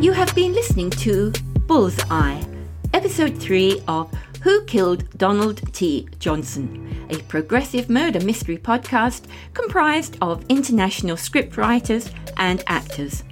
You 0.00 0.12
have 0.12 0.34
been 0.34 0.54
listening 0.54 0.90
to 0.90 1.32
Bullseye, 1.66 2.42
episode 2.94 3.36
3 3.36 3.82
of 3.88 4.10
Who 4.42 4.64
Killed 4.64 5.10
Donald 5.18 5.60
T. 5.74 6.08
Johnson, 6.18 7.06
a 7.10 7.18
progressive 7.24 7.90
murder 7.90 8.20
mystery 8.20 8.56
podcast 8.56 9.26
comprised 9.52 10.16
of 10.22 10.44
international 10.48 11.16
scriptwriters 11.16 12.10
and 12.38 12.64
actors. 12.68 13.24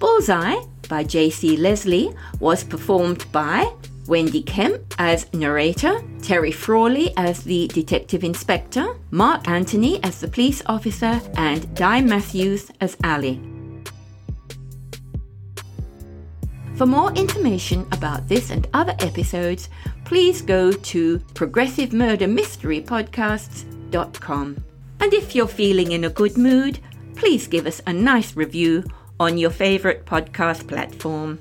Bullseye 0.00 0.56
by 0.88 1.04
J.C. 1.04 1.56
Leslie 1.56 2.12
was 2.40 2.64
performed 2.64 3.30
by 3.30 3.72
Wendy 4.08 4.42
Kemp 4.42 4.94
as 4.98 5.32
narrator, 5.32 6.02
Terry 6.22 6.50
Frawley 6.50 7.12
as 7.16 7.42
the 7.42 7.68
detective 7.68 8.24
inspector, 8.24 8.96
Mark 9.10 9.48
Anthony 9.48 10.02
as 10.02 10.20
the 10.20 10.28
police 10.28 10.62
officer, 10.66 11.20
and 11.36 11.74
Di 11.74 12.00
Matthews 12.00 12.70
as 12.80 12.96
Ali. 13.04 13.40
For 16.76 16.84
more 16.84 17.10
information 17.12 17.86
about 17.92 18.28
this 18.28 18.50
and 18.50 18.68
other 18.74 18.94
episodes, 18.98 19.70
please 20.04 20.42
go 20.42 20.70
to 20.70 21.18
Progressive 21.32 21.94
Murder 21.94 22.28
Mystery 22.28 22.82
progressivemurdermysterypodcasts.com. 22.82 24.64
And 25.00 25.14
if 25.14 25.34
you're 25.34 25.48
feeling 25.48 25.92
in 25.92 26.04
a 26.04 26.10
good 26.10 26.36
mood, 26.36 26.78
please 27.14 27.46
give 27.46 27.66
us 27.66 27.80
a 27.86 27.92
nice 27.92 28.36
review 28.36 28.84
on 29.18 29.38
your 29.38 29.50
favorite 29.50 30.04
podcast 30.04 30.68
platform. 30.68 31.38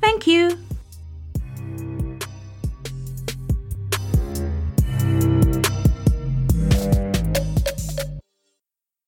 Thank 0.00 0.26
you. 0.28 0.56